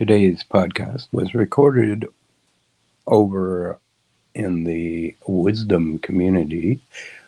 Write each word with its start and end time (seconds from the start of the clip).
Today's 0.00 0.42
podcast 0.42 1.08
was 1.12 1.34
recorded 1.34 2.06
over 3.06 3.78
in 4.34 4.64
the 4.64 5.14
Wisdom 5.26 5.98
community, 5.98 6.80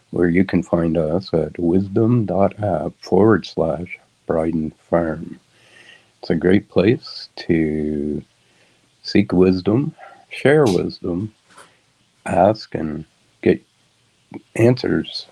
where 0.09 0.30
you 0.30 0.46
can 0.46 0.62
find 0.62 0.96
us 0.96 1.34
at 1.34 1.59
wisdom.app 1.59 2.93
forward 2.98 3.45
slash 3.45 3.98
Briden 4.27 4.73
Farm. 4.88 5.38
It's 6.23 6.30
a 6.30 6.34
great 6.34 6.70
place 6.70 7.29
to 7.46 8.24
seek 9.02 9.34
wisdom, 9.34 9.95
share 10.30 10.64
wisdom, 10.64 11.34
ask 12.25 12.75
and 12.75 13.05
get 13.42 13.62
answers 14.56 15.27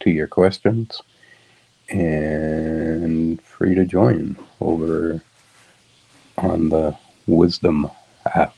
to 0.00 0.08
your 0.08 0.28
questions, 0.28 1.02
and 1.90 3.38
free 3.42 3.74
to 3.74 3.84
join 3.84 4.34
over 4.62 5.20
on 6.42 6.70
the 6.70 6.96
Wisdom 7.26 7.90
app. 8.34 8.54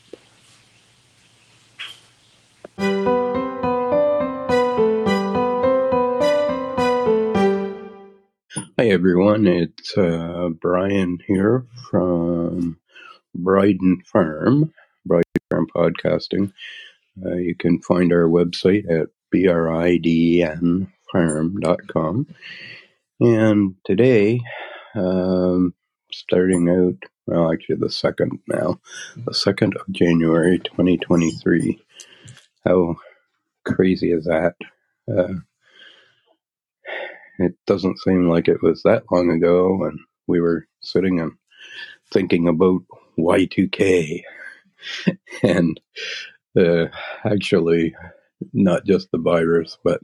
Hi 8.77 8.89
everyone, 8.89 9.47
it's 9.47 9.97
uh, 9.97 10.49
Brian 10.59 11.19
here 11.27 11.65
from 11.89 12.77
Briden 13.37 14.05
Farm, 14.05 14.73
Briden 15.07 15.23
Farm 15.49 15.67
Podcasting. 15.75 16.51
Uh, 17.23 17.35
you 17.35 17.53
can 17.55 17.79
find 17.81 18.11
our 18.11 18.27
website 18.27 18.89
at 18.89 19.09
bridenfarm.com. 19.33 22.27
And 23.19 23.75
today, 23.85 24.41
um, 24.95 25.75
starting 26.11 26.69
out 26.69 27.07
well, 27.25 27.51
actually 27.51 27.77
the 27.77 27.89
second 27.89 28.39
now, 28.47 28.79
the 29.17 29.33
second 29.33 29.75
of 29.75 29.91
January, 29.91 30.59
2023. 30.59 31.81
How 32.65 32.95
crazy 33.65 34.11
is 34.11 34.25
that? 34.25 34.55
Uh, 35.07 35.35
it 37.39 37.53
doesn't 37.65 37.99
seem 37.99 38.29
like 38.29 38.47
it 38.47 38.61
was 38.61 38.83
that 38.83 39.03
long 39.11 39.29
ago 39.31 39.75
when 39.75 39.99
we 40.27 40.39
were 40.39 40.67
sitting 40.81 41.19
and 41.19 41.31
thinking 42.11 42.47
about 42.47 42.81
Y2K, 43.17 44.23
and 45.43 45.79
uh, 46.57 46.85
actually, 47.25 47.95
not 48.53 48.85
just 48.85 49.11
the 49.11 49.17
virus, 49.17 49.77
but 49.83 50.01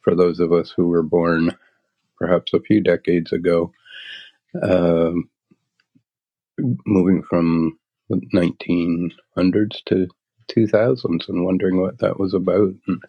for 0.00 0.14
those 0.14 0.40
of 0.40 0.52
us 0.52 0.72
who 0.74 0.88
were 0.88 1.02
born 1.02 1.56
perhaps 2.18 2.52
a 2.54 2.60
few 2.60 2.80
decades 2.80 3.32
ago. 3.32 3.72
Um, 4.62 5.28
moving 6.58 7.22
from 7.22 7.78
1900s 8.10 9.84
to 9.86 10.08
2000s 10.48 11.28
and 11.28 11.44
wondering 11.44 11.80
what 11.80 11.98
that 11.98 12.18
was 12.18 12.34
about. 12.34 12.74
And 12.86 13.02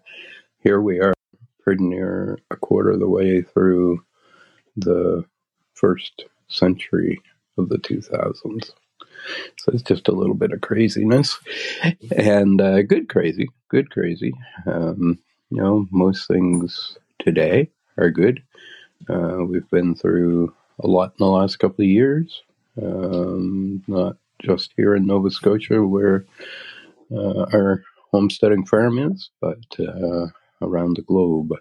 here 0.64 0.82
we 0.82 1.00
are, 1.00 1.14
pretty 1.62 1.84
near 1.84 2.40
a 2.50 2.56
quarter 2.56 2.92
of 2.92 3.00
the 3.00 3.10
way 3.10 3.42
through 3.42 4.02
the 4.78 5.26
first 5.74 6.24
century 6.48 7.22
of 7.58 7.70
the 7.70 7.78
2000s. 7.78 8.72
So 9.58 9.72
it's 9.74 9.84
just 9.84 10.08
a 10.08 10.14
little 10.14 10.36
bit 10.36 10.52
of 10.54 10.62
craziness 10.62 11.38
and 12.16 12.62
uh, 12.62 12.84
good 12.84 13.10
crazy, 13.10 13.50
good 13.70 13.92
crazy. 13.92 14.34
Um, 14.66 15.20
you 15.50 15.62
know, 15.62 15.88
most 15.92 16.28
things 16.28 16.98
today 17.20 17.70
are 17.98 18.12
good. 18.12 18.44
Uh, 19.10 19.44
we've 19.46 19.70
been 19.70 19.96
through 19.96 20.54
a 20.80 20.88
lot 20.88 21.10
in 21.12 21.26
the 21.26 21.26
last 21.26 21.58
couple 21.58 21.84
of 21.84 21.90
years 21.90 22.44
um, 22.82 23.84
not 23.88 24.18
just 24.42 24.74
here 24.78 24.96
in 24.96 25.06
Nova 25.08 25.32
Scotia 25.32 25.84
where 25.84 26.26
uh, 27.12 27.46
our 27.54 27.84
homesteading 28.12 28.66
farm 28.66 29.00
is, 29.14 29.32
but 29.42 29.60
uh, 29.80 30.28
around 30.62 30.98
the 30.98 31.04
globe. 31.04 31.54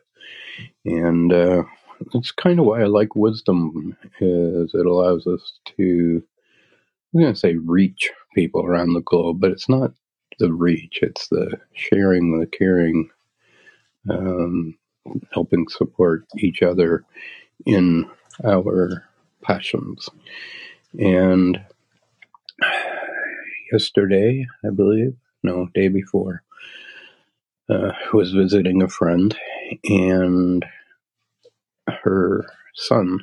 And 0.84 1.32
uh, 1.32 1.64
that's 2.12 2.32
kind 2.32 2.60
of 2.60 2.66
why 2.66 2.82
I 2.82 2.86
like 2.86 3.16
wisdom, 3.16 3.96
is 4.20 4.74
it 4.74 4.86
allows 4.86 5.26
us 5.26 5.60
to, 5.76 6.22
I'm 7.14 7.20
going 7.20 7.34
to 7.34 7.38
say 7.38 7.56
reach 7.56 8.10
people 8.34 8.64
around 8.64 8.94
the 8.94 9.02
globe, 9.02 9.40
but 9.40 9.52
it's 9.52 9.68
not 9.68 9.92
the 10.38 10.52
reach, 10.52 11.00
it's 11.02 11.28
the 11.28 11.58
sharing, 11.74 12.40
the 12.40 12.46
caring, 12.46 13.10
um, 14.10 14.78
helping 15.32 15.68
support 15.68 16.24
each 16.38 16.62
other 16.62 17.04
in 17.66 18.08
our 18.44 19.04
passions. 19.42 20.08
And 20.94 21.60
yesterday, 23.72 24.46
I 24.64 24.70
believe, 24.70 25.16
no, 25.42 25.68
day 25.74 25.88
before, 25.88 26.42
uh, 27.68 27.92
was 28.12 28.32
visiting 28.32 28.82
a 28.82 28.88
friend, 28.88 29.36
and 29.84 30.64
her 31.88 32.46
son, 32.74 33.20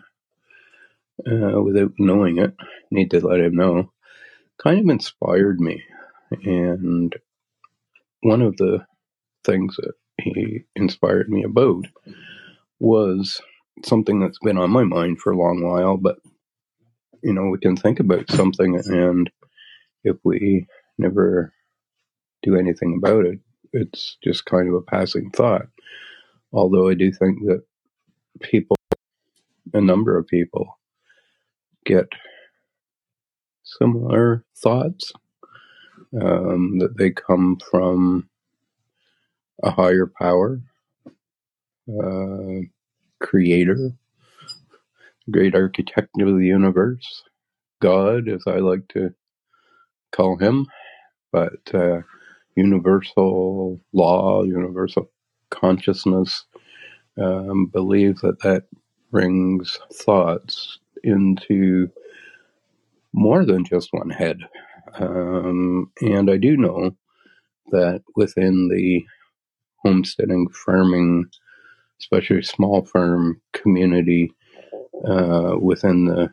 uh, 1.25 1.61
without 1.61 1.93
knowing 1.97 2.39
it, 2.39 2.55
need 2.91 3.11
to 3.11 3.25
let 3.25 3.39
him 3.39 3.55
know, 3.55 3.91
kind 4.61 4.79
of 4.79 4.89
inspired 4.89 5.59
me. 5.59 5.83
And 6.43 7.15
one 8.21 8.41
of 8.41 8.57
the 8.57 8.85
things 9.43 9.75
that 9.77 9.93
he 10.21 10.63
inspired 10.75 11.29
me 11.29 11.43
about 11.43 11.85
was 12.79 13.41
something 13.83 14.19
that's 14.19 14.39
been 14.39 14.57
on 14.57 14.69
my 14.69 14.83
mind 14.83 15.19
for 15.19 15.31
a 15.31 15.37
long 15.37 15.63
while, 15.63 15.97
but 15.97 16.17
you 17.23 17.33
know, 17.33 17.47
we 17.47 17.57
can 17.59 17.75
think 17.77 17.99
about 17.99 18.29
something 18.31 18.79
and 18.85 19.29
if 20.03 20.17
we 20.23 20.67
never 20.97 21.53
do 22.43 22.55
anything 22.55 22.99
about 23.01 23.25
it, 23.25 23.39
it's 23.71 24.17
just 24.23 24.45
kind 24.45 24.67
of 24.67 24.75
a 24.75 24.81
passing 24.81 25.31
thought. 25.31 25.67
Although 26.51 26.89
I 26.89 26.93
do 26.93 27.11
think 27.11 27.39
that 27.45 27.63
people, 28.41 28.75
a 29.73 29.81
number 29.81 30.17
of 30.17 30.27
people, 30.27 30.79
get 31.85 32.07
similar 33.63 34.45
thoughts, 34.57 35.11
um, 36.21 36.79
that 36.79 36.97
they 36.97 37.11
come 37.11 37.57
from 37.71 38.29
a 39.63 39.71
higher 39.71 40.11
power, 40.19 40.61
uh, 41.89 42.61
creator, 43.19 43.91
great 45.31 45.55
architect 45.55 46.09
of 46.21 46.37
the 46.37 46.45
universe, 46.45 47.23
God, 47.81 48.29
as 48.29 48.43
I 48.47 48.57
like 48.59 48.87
to 48.89 49.11
call 50.13 50.37
him, 50.37 50.67
but 51.31 51.73
uh, 51.73 52.01
universal 52.55 53.81
law, 53.93 54.43
universal 54.43 55.11
consciousness, 55.51 56.45
um, 57.21 57.67
believe 57.67 58.19
that 58.21 58.41
that 58.41 58.65
brings 59.11 59.79
thoughts 59.93 60.79
into 61.03 61.89
more 63.13 63.45
than 63.45 63.65
just 63.65 63.89
one 63.91 64.09
head. 64.09 64.39
Um, 64.95 65.91
and 66.01 66.29
I 66.29 66.37
do 66.37 66.57
know 66.57 66.95
that 67.71 68.03
within 68.15 68.69
the 68.69 69.03
homesteading, 69.83 70.49
farming, 70.65 71.25
especially 72.01 72.43
small 72.43 72.85
farm 72.85 73.41
community, 73.53 74.31
uh, 75.07 75.55
within 75.59 76.05
the 76.05 76.31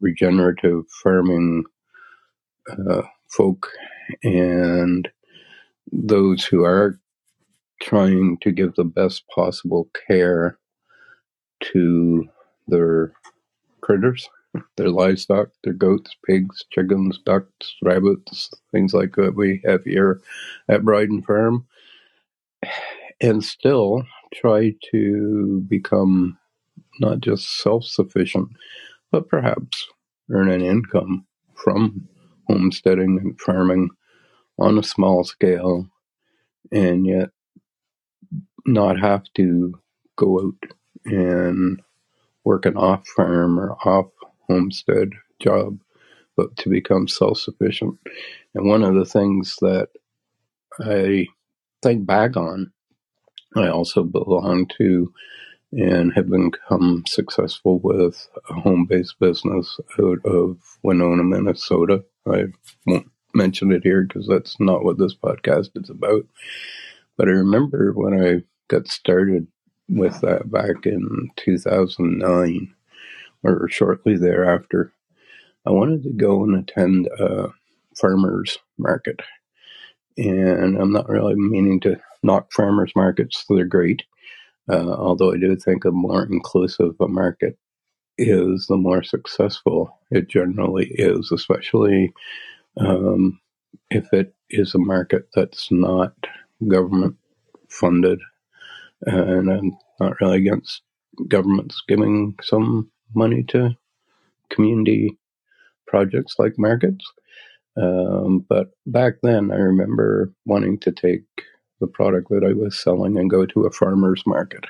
regenerative 0.00 0.84
farming 1.02 1.64
uh, 2.70 3.02
folk 3.28 3.70
and 4.22 5.08
those 5.92 6.44
who 6.44 6.64
are 6.64 6.98
trying 7.80 8.38
to 8.38 8.50
give 8.52 8.74
the 8.74 8.84
best 8.84 9.24
possible 9.34 9.88
care 10.08 10.58
to 11.60 12.28
their 12.68 13.12
critters, 13.80 14.28
their 14.76 14.90
livestock, 14.90 15.48
their 15.64 15.72
goats, 15.72 16.16
pigs, 16.26 16.64
chickens, 16.70 17.18
ducks, 17.24 17.76
rabbits, 17.82 18.50
things 18.72 18.94
like 18.94 19.14
that 19.16 19.34
we 19.36 19.62
have 19.64 19.84
here 19.84 20.20
at 20.68 20.82
Briden 20.82 21.24
Farm, 21.24 21.66
and 23.20 23.44
still 23.44 24.04
try 24.34 24.74
to 24.90 25.64
become 25.68 26.38
not 27.00 27.20
just 27.20 27.60
self 27.60 27.84
sufficient, 27.84 28.48
but 29.10 29.28
perhaps 29.28 29.86
earn 30.30 30.50
an 30.50 30.60
income 30.60 31.26
from 31.54 32.08
homesteading 32.48 33.18
and 33.22 33.40
farming 33.40 33.88
on 34.58 34.78
a 34.78 34.82
small 34.82 35.24
scale 35.24 35.86
and 36.72 37.06
yet 37.06 37.30
not 38.66 38.98
have 38.98 39.24
to 39.34 39.78
go 40.16 40.40
out 40.40 40.72
and 41.04 41.80
work 42.44 42.66
an 42.66 42.76
off 42.76 43.06
farm 43.08 43.58
or 43.58 43.76
off 43.84 44.06
homestead 44.48 45.10
job, 45.40 45.78
but 46.36 46.56
to 46.56 46.68
become 46.68 47.06
self 47.08 47.38
sufficient. 47.38 47.98
And 48.54 48.68
one 48.68 48.82
of 48.82 48.94
the 48.94 49.04
things 49.04 49.56
that 49.60 49.88
I 50.80 51.26
think 51.82 52.06
back 52.06 52.36
on, 52.36 52.72
I 53.54 53.68
also 53.68 54.02
belong 54.02 54.66
to 54.78 55.12
and 55.76 56.14
have 56.14 56.30
become 56.30 57.04
successful 57.06 57.78
with 57.80 58.28
a 58.48 58.54
home 58.54 58.86
based 58.86 59.18
business 59.20 59.78
out 60.00 60.24
of 60.24 60.56
Winona, 60.82 61.22
Minnesota, 61.22 62.02
I 62.26 62.46
won't 62.86 63.10
mention 63.34 63.70
it 63.72 63.82
here 63.82 64.04
because 64.04 64.26
that's 64.26 64.58
not 64.58 64.84
what 64.84 64.98
this 64.98 65.14
podcast 65.14 65.70
is 65.74 65.90
about. 65.90 66.24
But 67.18 67.28
I 67.28 67.32
remember 67.32 67.92
when 67.92 68.18
I 68.18 68.42
got 68.68 68.88
started 68.88 69.46
with 69.88 70.18
that 70.22 70.50
back 70.50 70.86
in 70.86 71.30
2009 71.36 72.74
or 73.42 73.68
shortly 73.68 74.16
thereafter, 74.16 74.92
I 75.66 75.70
wanted 75.70 76.04
to 76.04 76.10
go 76.10 76.42
and 76.42 76.56
attend 76.56 77.06
a 77.06 77.48
farmers 77.94 78.58
market. 78.78 79.20
And 80.16 80.78
I'm 80.78 80.92
not 80.92 81.10
really 81.10 81.34
meaning 81.34 81.80
to 81.80 82.00
knock 82.22 82.50
farmers 82.50 82.92
markets, 82.96 83.44
they're 83.48 83.66
great. 83.66 84.04
Uh, 84.70 84.92
although 84.92 85.32
I 85.32 85.38
do 85.38 85.56
think 85.56 85.84
a 85.84 85.90
more 85.90 86.24
inclusive 86.24 86.94
market 87.00 87.56
is, 88.18 88.66
the 88.66 88.76
more 88.76 89.02
successful 89.02 90.00
it 90.10 90.28
generally 90.28 90.86
is, 90.86 91.30
especially 91.32 92.12
um, 92.78 93.40
if 93.90 94.12
it 94.12 94.34
is 94.50 94.74
a 94.74 94.78
market 94.78 95.28
that's 95.34 95.70
not 95.70 96.14
government 96.66 97.16
funded. 97.68 98.20
And 99.02 99.50
I'm 99.50 99.76
not 100.00 100.20
really 100.20 100.38
against 100.38 100.82
governments 101.28 101.82
giving 101.88 102.36
some 102.42 102.90
money 103.14 103.44
to 103.44 103.76
community 104.50 105.18
projects 105.86 106.36
like 106.38 106.58
markets. 106.58 107.04
Um, 107.80 108.44
but 108.48 108.68
back 108.86 109.14
then, 109.22 109.50
I 109.52 109.56
remember 109.56 110.32
wanting 110.46 110.78
to 110.80 110.92
take 110.92 111.24
the 111.80 111.86
product 111.86 112.28
that 112.30 112.44
I 112.44 112.52
was 112.52 112.78
selling 112.78 113.18
and 113.18 113.30
go 113.30 113.46
to 113.46 113.66
a 113.66 113.70
farmer's 113.70 114.22
market. 114.26 114.64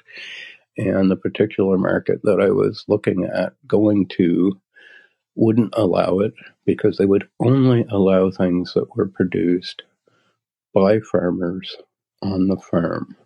And 0.76 1.10
the 1.10 1.16
particular 1.16 1.78
market 1.78 2.20
that 2.24 2.40
I 2.40 2.50
was 2.50 2.84
looking 2.88 3.24
at 3.24 3.54
going 3.66 4.08
to 4.16 4.60
wouldn't 5.34 5.74
allow 5.76 6.18
it 6.18 6.34
because 6.64 6.96
they 6.96 7.06
would 7.06 7.28
only 7.40 7.84
allow 7.90 8.30
things 8.30 8.74
that 8.74 8.94
were 8.96 9.08
produced 9.08 9.82
by 10.74 11.00
farmers 11.00 11.76
on 12.22 12.48
the 12.48 12.56
farm. 12.56 13.16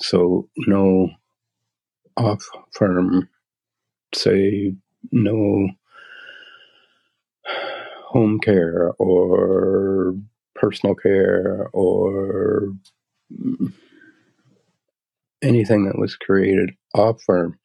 So, 0.00 0.48
no 0.66 1.10
off 2.16 2.44
farm, 2.76 3.28
say, 4.14 4.74
no 5.12 5.68
home 8.14 8.38
care 8.40 8.92
or 8.98 10.14
personal 10.54 10.94
care 10.94 11.68
or 11.72 12.68
anything 15.42 15.84
that 15.84 15.98
was 15.98 16.16
created 16.16 16.70
off 16.94 17.22
farm. 17.22 17.58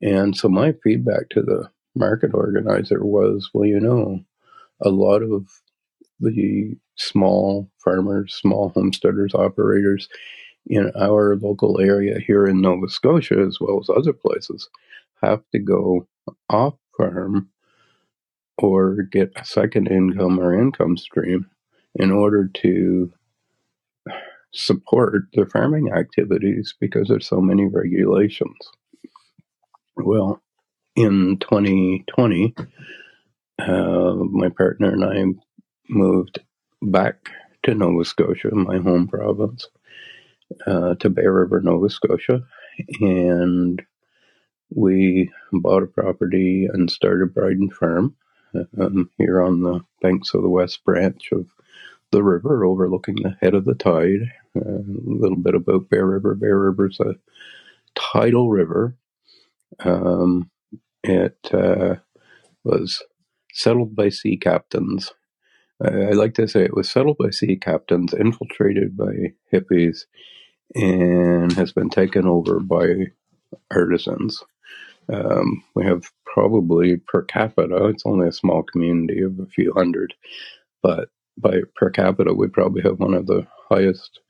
And 0.00 0.36
so 0.36 0.48
my 0.48 0.72
feedback 0.82 1.28
to 1.30 1.42
the 1.42 1.70
market 1.94 2.32
organizer 2.34 3.04
was, 3.04 3.50
well, 3.52 3.66
you 3.66 3.78
know, 3.78 4.20
a 4.80 4.88
lot 4.88 5.22
of 5.22 5.46
the 6.18 6.76
small 6.96 7.70
farmers, 7.84 8.34
small 8.34 8.70
homesteaders, 8.70 9.34
operators 9.34 10.08
in 10.66 10.90
our 10.96 11.36
local 11.36 11.80
area 11.80 12.18
here 12.18 12.46
in 12.46 12.60
Nova 12.60 12.88
Scotia, 12.88 13.44
as 13.46 13.58
well 13.60 13.80
as 13.80 13.90
other 13.90 14.12
places, 14.12 14.68
have 15.22 15.42
to 15.52 15.58
go 15.58 16.06
off 16.48 16.74
farm 16.96 17.50
or 18.58 19.02
get 19.10 19.32
a 19.36 19.44
second 19.44 19.88
income 19.88 20.38
or 20.38 20.58
income 20.58 20.96
stream 20.96 21.48
in 21.94 22.10
order 22.10 22.48
to 22.54 23.12
support 24.52 25.24
their 25.34 25.46
farming 25.46 25.92
activities 25.92 26.74
because 26.80 27.08
there's 27.08 27.26
so 27.26 27.40
many 27.40 27.66
regulations. 27.66 28.56
Well, 29.96 30.42
in 30.96 31.38
2020, 31.38 32.54
uh, 33.58 34.14
my 34.14 34.48
partner 34.50 34.92
and 34.92 35.04
I 35.04 35.40
moved 35.88 36.40
back 36.82 37.30
to 37.64 37.74
Nova 37.74 38.04
Scotia, 38.04 38.54
my 38.54 38.78
home 38.78 39.08
province, 39.08 39.68
uh, 40.66 40.94
to 40.96 41.08
Bear 41.08 41.32
River, 41.32 41.60
Nova 41.60 41.88
Scotia, 41.88 42.42
and 43.00 43.82
we 44.74 45.30
bought 45.52 45.82
a 45.82 45.86
property 45.86 46.68
and 46.72 46.90
started 46.90 47.34
Briden 47.34 47.72
Farm 47.72 48.16
um, 48.78 49.10
here 49.18 49.42
on 49.42 49.62
the 49.62 49.80
banks 50.00 50.34
of 50.34 50.42
the 50.42 50.48
west 50.48 50.84
branch 50.84 51.30
of 51.32 51.46
the 52.10 52.22
river, 52.22 52.64
overlooking 52.64 53.16
the 53.16 53.36
head 53.40 53.54
of 53.54 53.64
the 53.64 53.74
tide. 53.74 54.30
A 54.56 54.82
little 54.86 55.36
bit 55.38 55.54
about 55.54 55.88
Bear 55.88 56.06
River. 56.06 56.34
Bear 56.34 56.58
River's 56.58 57.00
a 57.00 57.14
tidal 57.94 58.50
river. 58.50 58.96
Um, 59.80 60.50
it 61.02 61.38
uh, 61.52 61.96
was 62.64 63.02
settled 63.52 63.96
by 63.96 64.10
sea 64.10 64.36
captains. 64.36 65.12
I, 65.82 65.88
I 65.88 66.10
like 66.10 66.34
to 66.34 66.48
say 66.48 66.62
it 66.62 66.76
was 66.76 66.90
settled 66.90 67.18
by 67.18 67.30
sea 67.30 67.56
captains, 67.56 68.14
infiltrated 68.14 68.96
by 68.96 69.34
hippies, 69.52 70.04
and 70.74 71.52
has 71.52 71.72
been 71.72 71.90
taken 71.90 72.26
over 72.26 72.60
by 72.60 73.06
artisans. 73.70 74.42
Um, 75.12 75.64
we 75.74 75.84
have 75.84 76.10
probably 76.26 76.96
per 76.96 77.22
capita, 77.22 77.86
it's 77.86 78.06
only 78.06 78.28
a 78.28 78.32
small 78.32 78.62
community 78.62 79.22
of 79.22 79.38
a 79.40 79.46
few 79.46 79.72
hundred, 79.74 80.14
but 80.82 81.08
by 81.36 81.60
per 81.76 81.90
capita, 81.90 82.32
we 82.32 82.48
probably 82.48 82.82
have 82.82 83.00
one 83.00 83.14
of 83.14 83.26
the 83.26 83.46
highest 83.68 84.20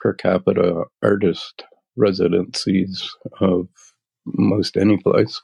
per 0.00 0.12
capita 0.12 0.84
artist 1.02 1.64
residencies 1.96 3.10
of 3.40 3.68
most 4.26 4.76
any 4.76 4.96
place. 4.96 5.40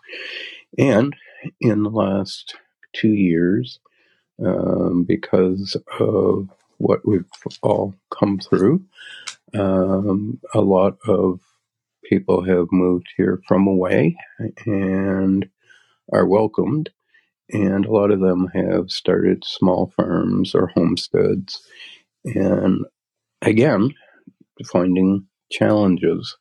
And 0.79 1.15
in 1.61 1.83
the 1.83 1.91
last 1.91 2.55
two 2.93 3.13
years, 3.13 3.81
um, 4.45 5.05
because 5.05 5.77
of 6.01 6.49
what 6.79 7.07
we've 7.07 7.25
all 7.63 7.95
come 8.11 8.39
through, 8.39 8.85
um, 9.55 10.41
a 10.55 10.61
lot 10.61 10.97
of 11.07 11.41
people 12.05 12.43
have 12.43 12.67
moved 12.73 13.09
here 13.17 13.41
from 13.47 13.67
away 13.67 14.17
and 14.67 15.49
are 16.13 16.27
welcomed. 16.27 16.91
And 17.51 17.85
a 17.85 17.91
lot 17.93 18.11
of 18.11 18.21
them 18.21 18.49
have 18.55 18.91
started 18.91 19.45
small 19.45 19.93
farms 19.95 20.55
or 20.55 20.69
homesteads. 20.69 21.63
And 22.25 22.87
again, 23.43 23.95
finding 24.63 25.27
challenges. 25.51 26.37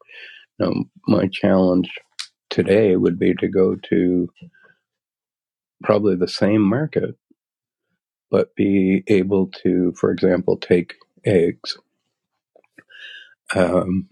Now, 0.60 0.74
my 1.08 1.28
challenge 1.32 1.90
today 2.50 2.96
would 2.96 3.20
be 3.20 3.34
to 3.36 3.48
go 3.48 3.76
to 3.90 4.30
probably 5.84 6.16
the 6.16 6.28
same 6.28 6.62
market, 6.62 7.16
but 8.32 8.56
be 8.56 9.04
able 9.08 9.48
to, 9.64 9.94
for 10.00 10.12
example, 10.12 10.58
take 10.58 10.96
eggs. 11.26 11.78
Um, 13.56 14.10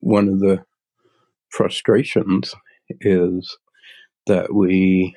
one 0.00 0.28
of 0.28 0.40
the 0.40 0.64
frustrations 1.50 2.54
is 3.00 3.56
that 4.26 4.54
we, 4.54 5.16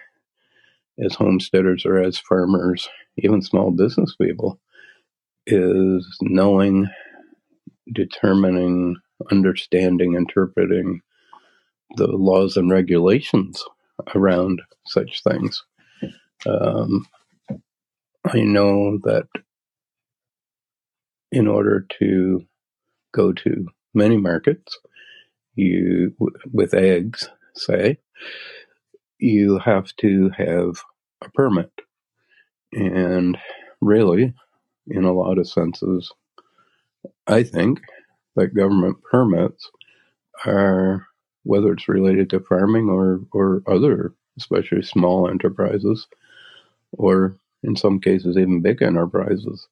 as 1.03 1.15
homesteaders 1.15 1.85
or 1.85 1.99
as 1.99 2.17
farmers, 2.17 2.89
even 3.17 3.41
small 3.41 3.71
business 3.71 4.15
people, 4.19 4.59
is 5.47 6.07
knowing, 6.21 6.87
determining, 7.91 8.97
understanding, 9.31 10.15
interpreting 10.15 11.01
the 11.95 12.07
laws 12.07 12.57
and 12.57 12.71
regulations 12.71 13.63
around 14.15 14.61
such 14.85 15.21
things. 15.23 15.63
Um, 16.45 17.07
I 18.25 18.41
know 18.41 18.99
that 19.03 19.27
in 21.31 21.47
order 21.47 21.85
to 21.99 22.45
go 23.13 23.33
to 23.33 23.67
many 23.93 24.17
markets, 24.17 24.77
you 25.55 26.15
with 26.51 26.73
eggs, 26.73 27.29
say, 27.55 27.99
you 29.19 29.59
have 29.59 29.95
to 29.97 30.31
have 30.37 30.81
a 31.21 31.29
permit. 31.29 31.71
And 32.71 33.37
really, 33.81 34.33
in 34.87 35.03
a 35.03 35.13
lot 35.13 35.37
of 35.37 35.47
senses, 35.47 36.11
I 37.27 37.43
think 37.43 37.81
that 38.35 38.55
government 38.55 38.97
permits 39.09 39.69
are, 40.45 41.07
whether 41.43 41.73
it's 41.73 41.87
related 41.87 42.29
to 42.31 42.39
farming 42.41 42.89
or, 42.89 43.21
or 43.31 43.63
other, 43.67 44.13
especially 44.37 44.81
small 44.81 45.29
enterprises, 45.29 46.07
or 46.91 47.37
in 47.63 47.75
some 47.75 47.99
cases, 47.99 48.37
even 48.37 48.61
big 48.61 48.81
enterprises, 48.81 49.67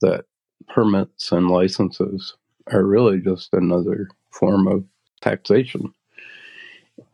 that 0.00 0.24
permits 0.68 1.30
and 1.32 1.48
licenses 1.48 2.34
are 2.72 2.84
really 2.84 3.20
just 3.20 3.52
another 3.52 4.08
form 4.30 4.66
of 4.66 4.84
taxation. 5.20 5.92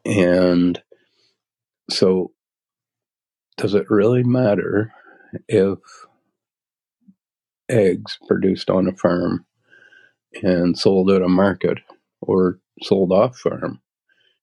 And 0.05 0.81
so, 1.91 2.33
does 3.57 3.75
it 3.75 3.91
really 3.91 4.23
matter 4.23 4.93
if 5.49 5.79
eggs 7.69 8.19
produced 8.27 8.71
on 8.71 8.89
a 8.89 8.93
farm 8.93 9.45
and 10.43 10.79
sold 10.79 11.11
at 11.11 11.23
a 11.23 11.29
market 11.29 11.79
or 12.21 12.59
sold 12.83 13.13
off 13.13 13.39
farm? 13.39 13.81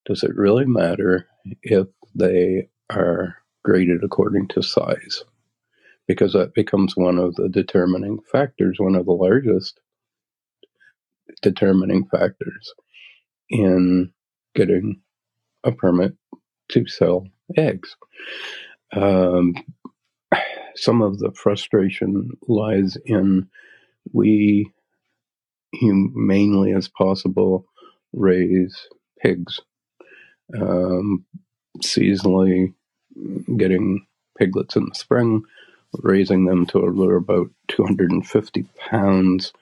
Does 0.06 0.24
it 0.24 0.36
really 0.36 0.66
matter 0.66 1.28
if 1.64 1.88
they 2.16 2.70
are 2.92 3.38
graded 3.64 4.04
according 4.04 4.48
to 4.50 4.64
size? 4.64 5.24
because 6.08 6.34
that 6.34 6.54
becomes 6.54 6.98
one 6.98 7.18
of 7.18 7.36
the 7.36 7.48
determining 7.48 8.20
factors, 8.30 8.78
one 8.80 8.96
of 8.96 9.06
the 9.06 9.14
largest 9.14 9.80
determining 11.42 12.06
factors 12.08 12.74
in 13.50 14.12
getting 14.54 15.02
a 15.64 15.72
permit 15.72 16.14
to 16.70 16.86
sell 16.88 17.26
eggs. 17.58 17.96
Um, 18.94 19.56
some 20.76 21.02
of 21.02 21.20
the 21.20 21.32
frustration 21.32 22.32
lies 22.48 22.98
in 23.06 23.48
we 24.12 24.70
humanely 25.74 26.74
as 26.74 26.88
possible 26.88 27.66
raise 28.14 28.88
pigs 29.22 29.62
um, 30.60 31.26
seasonally 31.80 32.74
getting 33.58 34.06
piglets 34.38 34.76
in 34.76 34.86
the 34.86 34.96
spring 34.96 35.44
raising 36.00 36.46
them 36.46 36.66
to 36.66 36.80
about 36.80 37.48
250 37.70 38.66
pounds 38.90 39.54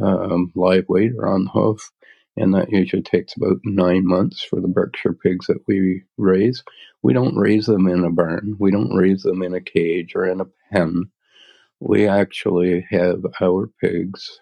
um, 0.00 0.52
live 0.54 0.86
weight 0.88 1.12
or 1.18 1.28
on 1.28 1.44
the 1.44 1.50
hoof 1.50 1.90
and 2.36 2.54
that 2.54 2.70
usually 2.72 3.02
takes 3.02 3.36
about 3.36 3.58
nine 3.64 4.06
months 4.06 4.42
for 4.42 4.60
the 4.60 4.68
Berkshire 4.68 5.12
pigs 5.12 5.46
that 5.48 5.62
we 5.66 6.02
raise. 6.16 6.64
We 7.02 7.12
don't 7.12 7.36
raise 7.36 7.66
them 7.66 7.86
in 7.88 8.04
a 8.04 8.10
barn. 8.10 8.56
We 8.58 8.70
don't 8.70 8.94
raise 8.94 9.22
them 9.22 9.42
in 9.42 9.54
a 9.54 9.60
cage 9.60 10.14
or 10.14 10.26
in 10.26 10.40
a 10.40 10.46
pen. 10.72 11.04
We 11.80 12.08
actually 12.08 12.86
have 12.90 13.24
our 13.40 13.68
pigs 13.80 14.40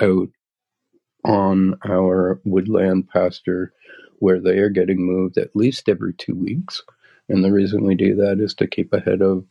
out 0.00 0.28
on 1.24 1.74
our 1.86 2.40
woodland 2.44 3.08
pasture 3.08 3.72
where 4.20 4.40
they 4.40 4.58
are 4.58 4.70
getting 4.70 5.04
moved 5.04 5.38
at 5.38 5.54
least 5.54 5.88
every 5.88 6.14
two 6.14 6.34
weeks. 6.34 6.82
And 7.28 7.44
the 7.44 7.52
reason 7.52 7.84
we 7.84 7.94
do 7.94 8.14
that 8.16 8.40
is 8.40 8.54
to 8.54 8.66
keep 8.66 8.92
ahead 8.92 9.22
of 9.22 9.44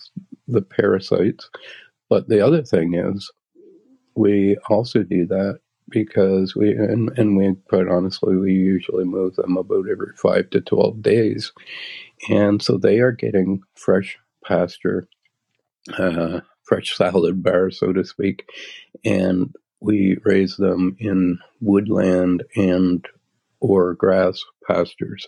the 0.47 0.61
parasites. 0.61 1.49
But 2.09 2.27
the 2.27 2.45
other 2.45 2.63
thing 2.63 2.95
is, 2.95 3.31
we 4.15 4.57
also 4.69 5.03
do 5.03 5.27
that 5.27 5.59
because 5.89 6.55
we 6.55 6.71
and, 6.71 7.17
and 7.17 7.37
we 7.37 7.55
quite 7.69 7.87
honestly 7.87 8.35
we 8.35 8.51
usually 8.53 9.05
move 9.05 9.35
them 9.35 9.55
about 9.55 9.85
every 9.89 10.11
five 10.17 10.49
to 10.49 10.59
12 10.59 11.01
days 11.01 11.53
and 12.29 12.61
so 12.61 12.77
they 12.77 12.99
are 12.99 13.11
getting 13.11 13.61
fresh 13.75 14.17
pasture 14.43 15.07
uh, 15.97 16.41
fresh 16.63 16.95
salad 16.97 17.41
bar 17.41 17.71
so 17.71 17.93
to 17.93 18.03
speak 18.03 18.49
and 19.05 19.55
we 19.79 20.17
raise 20.23 20.57
them 20.57 20.95
in 20.99 21.39
woodland 21.61 22.43
and 22.55 23.07
or 23.59 23.93
grass 23.93 24.39
pastures 24.67 25.27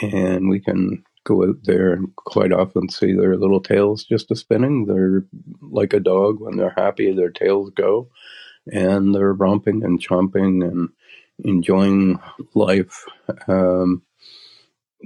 and 0.00 0.48
we 0.48 0.60
can 0.60 1.02
go 1.24 1.44
out 1.44 1.56
there 1.64 1.92
and 1.92 2.14
quite 2.16 2.52
often 2.52 2.88
see 2.88 3.12
their 3.12 3.36
little 3.36 3.60
tails 3.60 4.04
just 4.04 4.30
a 4.30 4.36
spinning 4.36 4.86
they're 4.86 5.24
like 5.60 5.92
a 5.92 6.00
dog 6.00 6.40
when 6.40 6.56
they're 6.56 6.74
happy 6.76 7.12
their 7.12 7.30
tails 7.30 7.70
go 7.74 8.08
and 8.70 9.14
they're 9.14 9.32
romping 9.32 9.82
and 9.84 10.00
chomping 10.00 10.66
and 10.66 10.90
enjoying 11.44 12.20
life. 12.54 13.04
Um, 13.48 14.02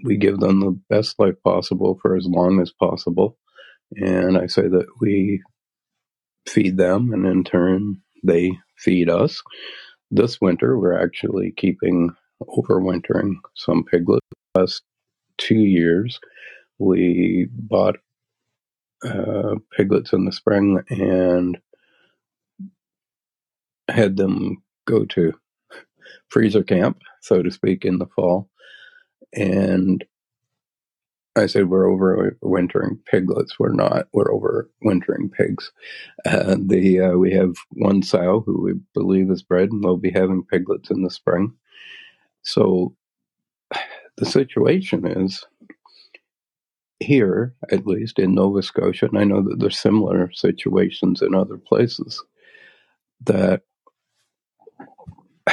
we 0.05 0.17
give 0.17 0.39
them 0.41 0.61
the 0.61 0.79
best 0.91 1.19
life 1.19 1.37
possible 1.43 1.99
for 2.01 2.17
as 2.17 2.27
long 2.27 2.61
as 2.61 2.71
possible. 2.71 3.39
And 3.93 4.37
I 4.37 4.47
say 4.47 4.69
that 4.69 4.87
we 5.01 5.43
feed 6.47 6.77
them, 6.77 7.13
and 7.13 7.25
in 7.27 7.45
turn, 7.45 8.03
they 8.27 8.53
feed 8.77 9.09
us. 9.09 9.43
This 10.11 10.41
winter, 10.41 10.79
we're 10.79 11.01
actually 11.01 11.53
keeping 11.57 12.11
overwintering 12.43 13.35
some 13.55 13.85
piglets. 13.85 14.27
Last 14.55 14.83
two 15.39 15.55
years, 15.55 16.21
we 16.79 17.49
bought 17.53 17.97
uh, 19.05 19.57
piglets 19.77 20.13
in 20.13 20.25
the 20.25 20.33
spring 20.33 20.83
and 20.89 21.59
had 23.89 24.17
them 24.17 24.63
go 24.87 25.05
to 25.07 25.33
freezer 26.29 26.63
camp, 26.63 27.01
so 27.21 27.43
to 27.43 27.51
speak, 27.51 27.85
in 27.85 27.99
the 27.99 28.07
fall. 28.07 28.49
And 29.33 30.05
I 31.37 31.47
said, 31.47 31.69
we're 31.69 31.85
overwintering 31.85 33.05
piglets. 33.05 33.59
We're 33.59 33.75
not. 33.75 34.09
We're 34.13 34.25
overwintering 34.33 35.31
pigs. 35.33 35.71
Uh, 36.25 36.57
the 36.59 37.01
uh, 37.01 37.13
we 37.13 37.33
have 37.33 37.55
one 37.73 38.03
sow 38.03 38.43
who 38.47 38.63
we 38.63 38.73
believe 38.95 39.31
is 39.31 39.43
bred, 39.43 39.71
and 39.71 39.85
we'll 39.85 39.99
be 39.99 40.11
having 40.11 40.45
piglets 40.45 40.91
in 40.91 41.03
the 41.03 41.11
spring. 41.11 41.53
So 42.43 42.95
the 44.17 44.25
situation 44.25 45.07
is 45.07 45.45
here, 47.01 47.55
at 47.71 47.87
least 47.87 48.19
in 48.19 48.35
Nova 48.35 48.63
Scotia, 48.63 49.07
and 49.07 49.19
I 49.19 49.25
know 49.25 49.43
that 49.43 49.59
there's 49.59 49.79
similar 49.79 50.31
situations 50.33 51.21
in 51.21 51.35
other 51.35 51.59
places, 51.59 52.23
that 53.25 53.63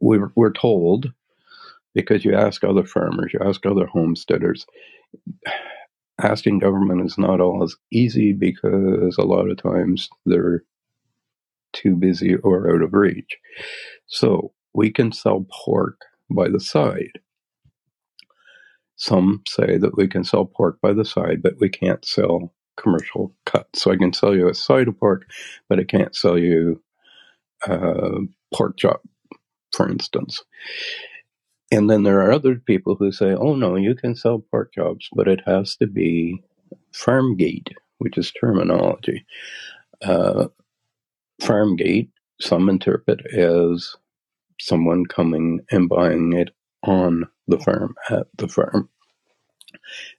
we're, 0.00 0.32
we're 0.34 0.52
told 0.52 1.12
because 1.96 2.24
you 2.26 2.36
ask 2.36 2.64
other 2.64 2.84
farmers, 2.84 3.32
you 3.34 3.40
ask 3.44 3.66
other 3.66 3.86
homesteaders, 3.88 4.66
asking 6.22 6.60
government 6.60 7.04
is 7.06 7.18
not 7.18 7.40
always 7.40 7.76
easy 7.92 8.32
because 8.32 9.16
a 9.18 9.24
lot 9.24 9.50
of 9.50 9.62
times 9.62 10.08
they're 10.26 10.64
too 11.72 11.96
busy 11.96 12.36
or 12.36 12.74
out 12.74 12.82
of 12.82 12.94
reach. 12.94 13.38
So 14.06 14.52
we 14.74 14.90
can 14.92 15.12
sell 15.12 15.46
pork 15.66 16.00
by 16.30 16.48
the 16.48 16.60
side. 16.60 17.20
Some 18.96 19.42
say 19.48 19.78
that 19.78 19.96
we 19.96 20.08
can 20.08 20.24
sell 20.24 20.46
pork 20.46 20.80
by 20.82 20.94
the 20.94 21.04
side, 21.04 21.42
but 21.42 21.54
we 21.60 21.68
can't 21.70 22.04
sell 22.04 22.54
commercial 22.78 23.34
cuts. 23.46 23.82
So 23.82 23.92
I 23.92 23.96
can 23.96 24.12
sell 24.12 24.34
you 24.36 24.48
a 24.48 24.54
side 24.54 24.88
of 24.88 24.98
pork, 24.98 25.26
but 25.68 25.80
I 25.80 25.84
can't 25.84 26.14
sell 26.16 26.38
you 26.38 26.82
uh, 27.66 28.20
pork 28.54 28.76
chop 28.78 29.02
for 29.72 29.88
instance. 29.90 30.42
And 31.72 31.90
then 31.90 32.04
there 32.04 32.20
are 32.20 32.32
other 32.32 32.56
people 32.56 32.94
who 32.94 33.10
say, 33.10 33.34
oh 33.34 33.54
no, 33.56 33.74
you 33.74 33.94
can 33.94 34.14
sell 34.14 34.38
pork 34.38 34.72
chops, 34.74 35.08
but 35.12 35.26
it 35.26 35.40
has 35.46 35.76
to 35.76 35.86
be 35.86 36.42
farm 36.92 37.36
gate, 37.36 37.70
which 37.98 38.16
is 38.18 38.30
terminology. 38.32 39.26
Uh, 40.00 40.48
farm 41.40 41.76
gate, 41.76 42.10
some 42.40 42.68
interpret 42.68 43.20
as 43.34 43.96
someone 44.60 45.06
coming 45.06 45.60
and 45.70 45.88
buying 45.88 46.32
it 46.32 46.50
on 46.82 47.26
the 47.48 47.58
farm, 47.58 47.94
at 48.10 48.26
the 48.36 48.48
farm. 48.48 48.88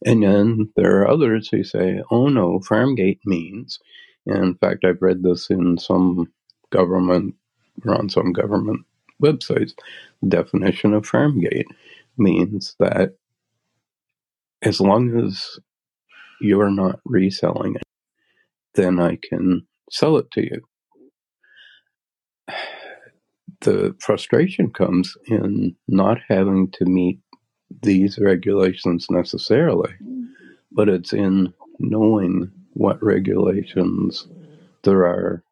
And 0.06 0.24
then 0.24 0.70
there 0.76 1.02
are 1.02 1.10
others 1.10 1.48
who 1.50 1.64
say, 1.64 2.02
oh 2.12 2.28
no, 2.28 2.60
farm 2.60 2.96
gate 2.96 3.22
means, 3.26 3.80
in 4.26 4.56
fact, 4.56 4.84
I've 4.84 5.02
read 5.02 5.24
this 5.24 5.50
in 5.50 5.78
some 5.78 6.32
government, 6.70 7.36
or 7.86 7.96
on 7.96 8.10
some 8.10 8.34
government 8.34 8.86
websites. 9.24 9.74
The 10.22 10.30
definition 10.30 10.94
of 10.94 11.06
farm 11.06 11.40
gate 11.40 11.68
means 12.18 12.76
that 12.80 13.16
as 14.62 14.82
long 14.82 15.26
as 15.26 15.60
you're 16.42 16.72
not 16.72 17.00
reselling 17.06 17.76
it, 17.76 17.84
then 18.76 19.00
I 19.00 19.18
can 19.18 19.68
sell 19.90 20.18
it 20.18 20.30
to 20.32 20.42
you. 20.42 20.62
The 23.62 23.96
frustration 24.00 24.72
comes 24.72 25.18
in 25.28 25.76
not 25.88 26.20
having 26.28 26.70
to 26.72 26.86
meet 26.86 27.20
these 27.82 28.20
regulations 28.20 29.08
necessarily, 29.10 29.94
but 30.72 30.90
it's 30.90 31.14
in 31.14 31.54
knowing 31.80 32.52
what 32.74 33.02
regulations 33.04 34.28
there 34.84 35.06
are 35.06 35.44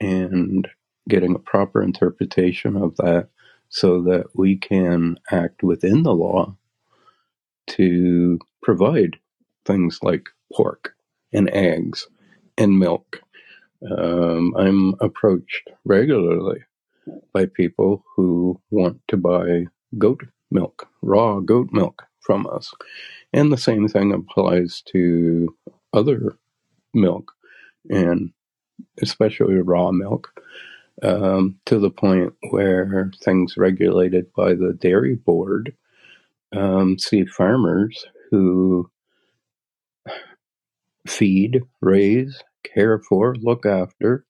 and 0.00 0.68
getting 1.08 1.34
a 1.34 1.40
proper 1.40 1.82
interpretation 1.82 2.76
of 2.76 2.96
that 2.96 3.28
so 3.68 4.02
that 4.02 4.26
we 4.34 4.56
can 4.56 5.18
act 5.30 5.62
within 5.62 6.02
the 6.02 6.14
law 6.14 6.56
to 7.66 8.38
provide 8.62 9.16
things 9.64 9.98
like 10.02 10.28
pork 10.52 10.94
and 11.32 11.50
eggs 11.50 12.06
and 12.56 12.78
milk. 12.78 13.20
Um, 13.90 14.54
I'm 14.56 14.94
approached 15.00 15.70
regularly 15.84 16.60
by 17.32 17.46
people 17.46 18.04
who 18.16 18.60
want 18.70 19.00
to 19.08 19.16
buy 19.16 19.66
goat 19.98 20.22
milk, 20.50 20.88
raw 21.02 21.40
goat 21.40 21.68
milk 21.72 22.04
from 22.20 22.46
us. 22.46 22.72
And 23.32 23.52
the 23.52 23.58
same 23.58 23.88
thing 23.88 24.12
applies 24.12 24.82
to 24.92 25.54
other 25.92 26.36
milk 26.94 27.32
and 27.90 28.32
especially 29.02 29.56
raw 29.56 29.90
milk 29.90 30.40
um, 31.02 31.56
to 31.66 31.78
the 31.78 31.90
point 31.90 32.32
where 32.50 33.10
things 33.22 33.56
regulated 33.56 34.32
by 34.34 34.54
the 34.54 34.76
dairy 34.80 35.16
board 35.16 35.74
um, 36.56 36.98
see 36.98 37.24
farmers 37.26 38.06
who 38.30 38.90
feed, 41.06 41.62
raise, 41.82 42.42
care 42.64 42.98
for, 43.00 43.36
look 43.36 43.66
after, 43.66 44.24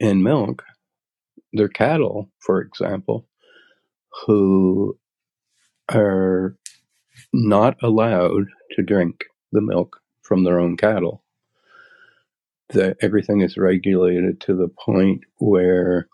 and 0.00 0.24
milk 0.24 0.64
their 1.52 1.68
cattle, 1.68 2.30
for 2.40 2.60
example, 2.60 3.26
who 4.26 4.98
are 5.92 6.56
not 7.34 7.76
allowed 7.82 8.46
to 8.72 8.82
drink 8.82 9.24
the 9.52 9.62
milk 9.62 10.00
from 10.22 10.44
their 10.44 10.60
own 10.60 10.76
cattle. 10.78 11.23
That 12.70 12.96
everything 13.02 13.40
is 13.42 13.56
regulated 13.56 14.40
to 14.42 14.54
the 14.54 14.68
point 14.68 15.22
where 15.36 16.08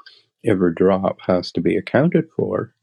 every 0.44 0.74
drop 0.74 1.18
has 1.26 1.52
to 1.52 1.60
be 1.60 1.76
accounted 1.76 2.28
for. 2.36 2.74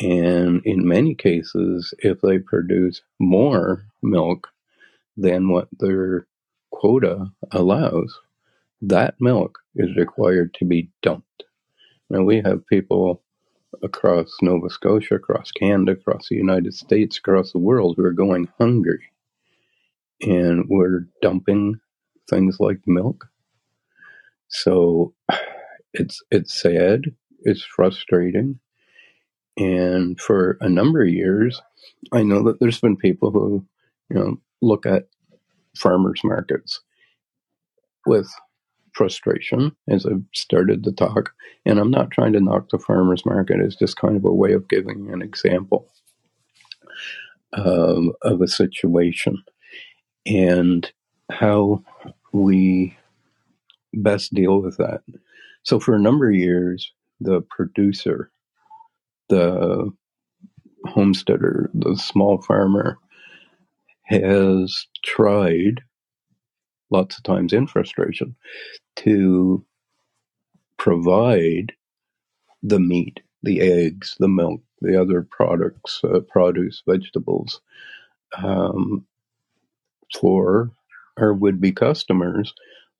And 0.00 0.62
in 0.64 0.86
many 0.86 1.14
cases, 1.14 1.92
if 1.98 2.20
they 2.20 2.38
produce 2.38 3.02
more 3.18 3.84
milk 4.02 4.48
than 5.16 5.50
what 5.50 5.68
their 5.78 6.26
quota 6.70 7.32
allows, 7.50 8.18
that 8.82 9.14
milk 9.20 9.58
is 9.76 9.96
required 9.96 10.54
to 10.54 10.64
be 10.64 10.90
dumped. 11.02 11.44
Now, 12.08 12.22
we 12.22 12.40
have 12.40 12.66
people 12.66 13.22
across 13.82 14.36
Nova 14.42 14.70
Scotia, 14.70 15.14
across 15.14 15.52
Canada, 15.52 15.92
across 15.92 16.28
the 16.28 16.36
United 16.36 16.74
States, 16.74 17.18
across 17.18 17.52
the 17.52 17.58
world 17.58 17.94
who 17.96 18.04
are 18.04 18.12
going 18.12 18.48
hungry. 18.58 19.10
And 20.22 20.68
we're 20.68 21.06
dumping 21.22 21.80
things 22.30 22.58
like 22.60 22.80
milk. 22.86 23.28
So 24.48 25.14
it's 25.92 26.22
it's 26.30 26.60
sad, 26.60 27.02
it's 27.42 27.62
frustrating. 27.62 28.60
And 29.56 30.18
for 30.18 30.56
a 30.60 30.68
number 30.68 31.02
of 31.02 31.08
years, 31.08 31.60
I 32.12 32.22
know 32.22 32.44
that 32.44 32.60
there's 32.60 32.80
been 32.80 32.96
people 32.96 33.30
who, 33.30 33.66
you 34.08 34.16
know, 34.16 34.40
look 34.62 34.86
at 34.86 35.08
farmers 35.76 36.20
markets 36.24 36.80
with 38.06 38.32
frustration 38.92 39.72
as 39.88 40.06
I've 40.06 40.24
started 40.34 40.84
to 40.84 40.92
talk. 40.92 41.32
And 41.66 41.78
I'm 41.78 41.90
not 41.90 42.10
trying 42.10 42.32
to 42.32 42.40
knock 42.40 42.70
the 42.70 42.78
farmers 42.78 43.26
market, 43.26 43.60
it's 43.60 43.76
just 43.76 43.96
kind 43.96 44.16
of 44.16 44.24
a 44.24 44.32
way 44.32 44.52
of 44.52 44.68
giving 44.68 45.12
an 45.12 45.22
example 45.22 45.88
um, 47.52 48.12
of 48.22 48.40
a 48.40 48.48
situation 48.48 49.42
and 50.26 50.90
how 51.30 51.82
we 52.32 52.96
best 53.94 54.32
deal 54.34 54.60
with 54.60 54.76
that. 54.78 55.02
So, 55.62 55.80
for 55.80 55.94
a 55.94 56.00
number 56.00 56.28
of 56.28 56.36
years, 56.36 56.92
the 57.20 57.40
producer, 57.42 58.30
the 59.28 59.90
homesteader, 60.86 61.70
the 61.74 61.96
small 61.96 62.40
farmer, 62.42 62.98
has 64.04 64.86
tried 65.04 65.82
lots 66.90 67.16
of 67.16 67.24
times 67.24 67.52
in 67.52 67.66
frustration 67.66 68.34
to 68.96 69.64
provide 70.78 71.72
the 72.62 72.80
meat, 72.80 73.20
the 73.42 73.60
eggs, 73.60 74.16
the 74.18 74.28
milk, 74.28 74.60
the 74.80 75.00
other 75.00 75.26
products, 75.30 76.00
uh, 76.04 76.20
produce, 76.20 76.82
vegetables, 76.86 77.60
um, 78.42 79.04
for 80.18 80.70
our 81.18 81.32
would 81.32 81.60
be 81.60 81.72
customers, 81.72 82.54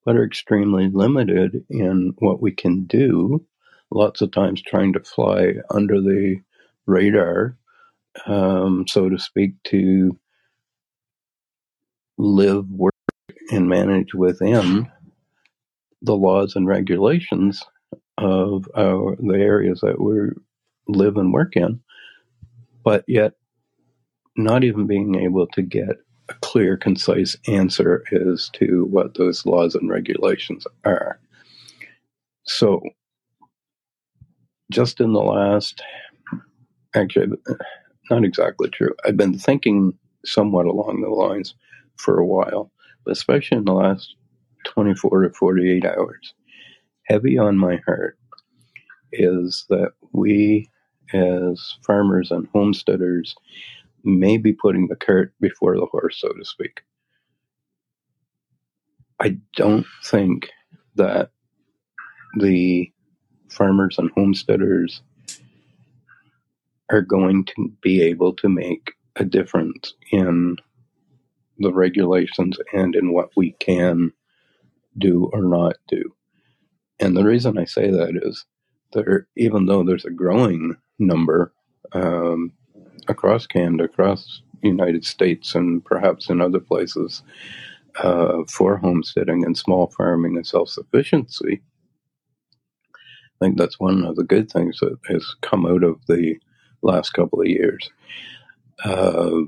but 0.05 0.17
are 0.17 0.25
extremely 0.25 0.89
limited 0.89 1.65
in 1.69 2.15
what 2.19 2.41
we 2.41 2.53
can 2.53 2.85
do. 2.85 3.45
Lots 3.91 4.21
of 4.21 4.31
times 4.31 4.63
trying 4.63 4.93
to 4.93 5.01
fly 5.01 5.55
under 5.71 6.01
the 6.01 6.41
radar, 6.87 7.57
um, 8.27 8.87
so 8.89 9.09
to 9.09 9.19
speak, 9.19 9.55
to 9.65 10.19
live, 12.19 12.69
work, 12.71 12.95
and 13.51 13.69
manage 13.69 14.15
within 14.15 14.91
the 16.03 16.17
laws 16.17 16.57
and 16.57 16.67
regulations 16.67 17.63
of 18.19 18.69
our, 18.77 19.17
the 19.17 19.39
areas 19.39 19.81
that 19.81 20.01
we 20.01 20.31
live 20.89 21.17
and 21.17 21.33
work 21.33 21.57
in, 21.57 21.81
but 22.85 23.05
yet 23.09 23.33
not 24.37 24.65
even 24.65 24.87
being 24.87 25.17
able 25.17 25.47
to 25.49 25.63
get 25.63 25.97
clear, 26.51 26.77
concise 26.77 27.37
answer 27.47 28.03
as 28.11 28.51
to 28.53 28.85
what 28.91 29.15
those 29.15 29.47
laws 29.47 29.77
and 29.77 29.89
regulations 29.89 30.67
are. 30.85 31.21
So, 32.43 32.81
just 34.73 35.01
in 35.01 35.13
the 35.13 35.21
last, 35.21 35.81
actually, 36.97 37.37
not 38.11 38.25
exactly 38.25 38.69
true, 38.69 38.93
I've 39.05 39.17
been 39.17 39.39
thinking 39.39 39.97
somewhat 40.25 40.67
along 40.67 41.03
the 41.03 41.09
lines 41.09 41.55
for 41.95 42.19
a 42.19 42.27
while, 42.27 42.73
but 43.05 43.13
especially 43.13 43.59
in 43.59 43.65
the 43.65 43.73
last 43.73 44.17
24 44.65 45.29
to 45.29 45.31
48 45.31 45.85
hours. 45.85 46.35
Heavy 47.05 47.39
on 47.39 47.57
my 47.59 47.79
heart 47.87 48.19
is 49.13 49.67
that 49.69 49.93
we, 50.13 50.69
as 51.13 51.77
farmers 51.87 52.33
and 52.33 52.49
homesteaders, 52.53 53.37
may 54.05 54.37
be 54.37 54.53
putting 54.53 54.89
the 54.89 54.97
cart 54.97 55.33
before 55.41 55.77
the 55.77 55.87
horse, 55.87 56.21
so 56.21 56.29
to 56.33 56.45
speak. 56.45 56.83
I 59.21 59.39
don't 59.57 59.87
think 60.05 60.51
that 60.97 61.31
the 62.39 62.91
farmers 63.51 63.99
and 63.99 64.11
homesteaders 64.15 65.03
are 66.91 67.03
going 67.03 67.45
to 67.45 67.73
be 67.83 68.03
able 68.03 68.35
to 68.35 68.49
make 68.49 68.93
a 69.17 69.25
difference 69.25 69.95
in 70.13 70.57
the 71.59 71.73
regulations 71.73 72.59
and 72.73 72.95
in 72.97 73.13
what 73.13 73.31
we 73.37 73.53
can 73.53 74.13
do 74.99 75.31
or 75.33 75.43
not 75.43 75.77
do. 75.89 76.15
And 76.99 77.17
the 77.17 77.25
reason 77.25 77.59
I 77.59 77.65
say 77.65 77.91
that 77.91 78.19
is 78.23 78.45
there, 78.93 79.29
even 79.37 79.67
though 79.67 79.85
there's 79.85 80.05
a 80.05 80.11
growing 80.11 80.77
number 80.99 81.53
um, 81.93 82.53
across 83.11 83.47
Canada, 83.47 83.85
across 83.85 84.43
United 84.63 85.05
States, 85.05 85.55
and 85.55 85.85
perhaps 85.85 86.31
in 86.31 86.41
other 86.41 86.61
places 86.61 87.23
uh, 88.03 88.45
for 88.49 88.77
homesteading 88.77 89.45
and 89.45 89.57
small 89.59 89.89
farming 89.97 90.37
and 90.37 90.47
self 90.47 90.69
sufficiency, 90.69 91.63
I 93.27 93.45
think 93.45 93.59
that's 93.59 93.81
one 93.81 94.05
of 94.05 94.17
the 94.17 94.25
good 94.25 94.51
things 94.51 94.79
that 94.81 94.99
has 95.09 95.27
come 95.43 95.67
out 95.67 95.85
of 95.85 95.97
the 96.07 96.37
last 96.83 97.11
couple 97.13 97.41
of 97.41 97.47
years. 97.49 97.91
Uh, 98.85 99.43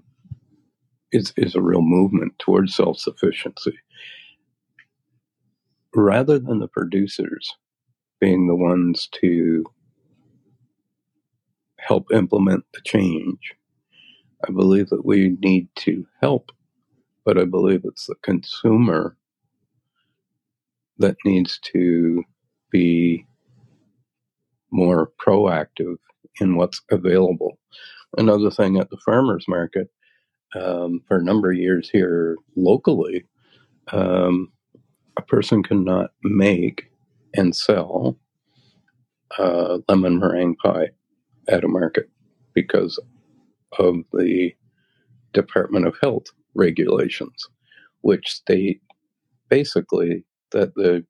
is, 1.13 1.33
is 1.37 1.55
a 1.55 1.63
real 1.63 1.83
movement 1.83 2.39
towards 2.39 2.75
self 2.75 2.99
sufficiency 2.99 3.79
rather 5.95 6.39
than 6.39 6.59
the 6.59 6.69
producers 6.69 7.55
being 8.21 8.47
the 8.47 8.55
ones 8.55 9.09
to 9.13 9.65
help 11.93 12.11
implement 12.11 12.65
the 12.73 12.81
change. 12.87 13.55
I 14.49 14.51
believe 14.51 14.89
that 14.89 15.05
we 15.05 15.37
need 15.41 15.69
to 15.81 16.07
help, 16.23 16.51
but 17.23 17.37
I 17.37 17.45
believe 17.45 17.83
it's 17.85 18.07
the 18.07 18.15
consumer 18.23 19.15
that 20.97 21.17
needs 21.27 21.59
to 21.75 22.25
be 22.71 23.27
more 24.71 25.11
proactive 25.21 25.97
in 26.41 26.57
what's 26.57 26.81
available. 26.91 27.59
Another 28.17 28.51
thing 28.51 28.79
at 28.79 28.89
the 28.89 28.97
farmers 29.05 29.45
market, 29.47 29.91
um, 30.55 31.03
for 31.07 31.19
a 31.19 31.23
number 31.23 31.51
of 31.51 31.59
years 31.59 31.91
here 31.91 32.37
locally, 32.57 33.27
um, 33.93 34.51
a 35.19 35.23
person 35.23 35.63
cannot 35.63 36.13
make 36.25 36.91
and 37.35 37.55
sell 37.55 38.17
uh, 39.39 39.79
lemon 39.89 40.19
meringue 40.19 40.57
pie 40.57 40.89
at 41.49 41.65
a 41.65 41.69
market 41.69 42.09
because 42.55 42.99
of 43.79 43.97
the 44.13 44.53
Department 45.33 45.87
of 45.87 45.97
Health 46.03 46.27
regulations, 46.55 47.49
which 48.03 48.29
state 48.29 48.83
basically 49.49 50.25
that 50.51 50.75
they 50.77 51.03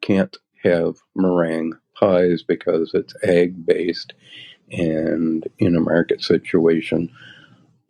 can't 0.00 0.36
have 0.62 0.96
meringue 1.14 1.72
pies 1.98 2.42
because 2.42 2.92
it's 2.94 3.14
egg 3.22 3.66
based 3.66 4.12
and 4.70 5.46
in 5.58 5.76
a 5.76 5.80
market 5.80 6.22
situation 6.22 7.10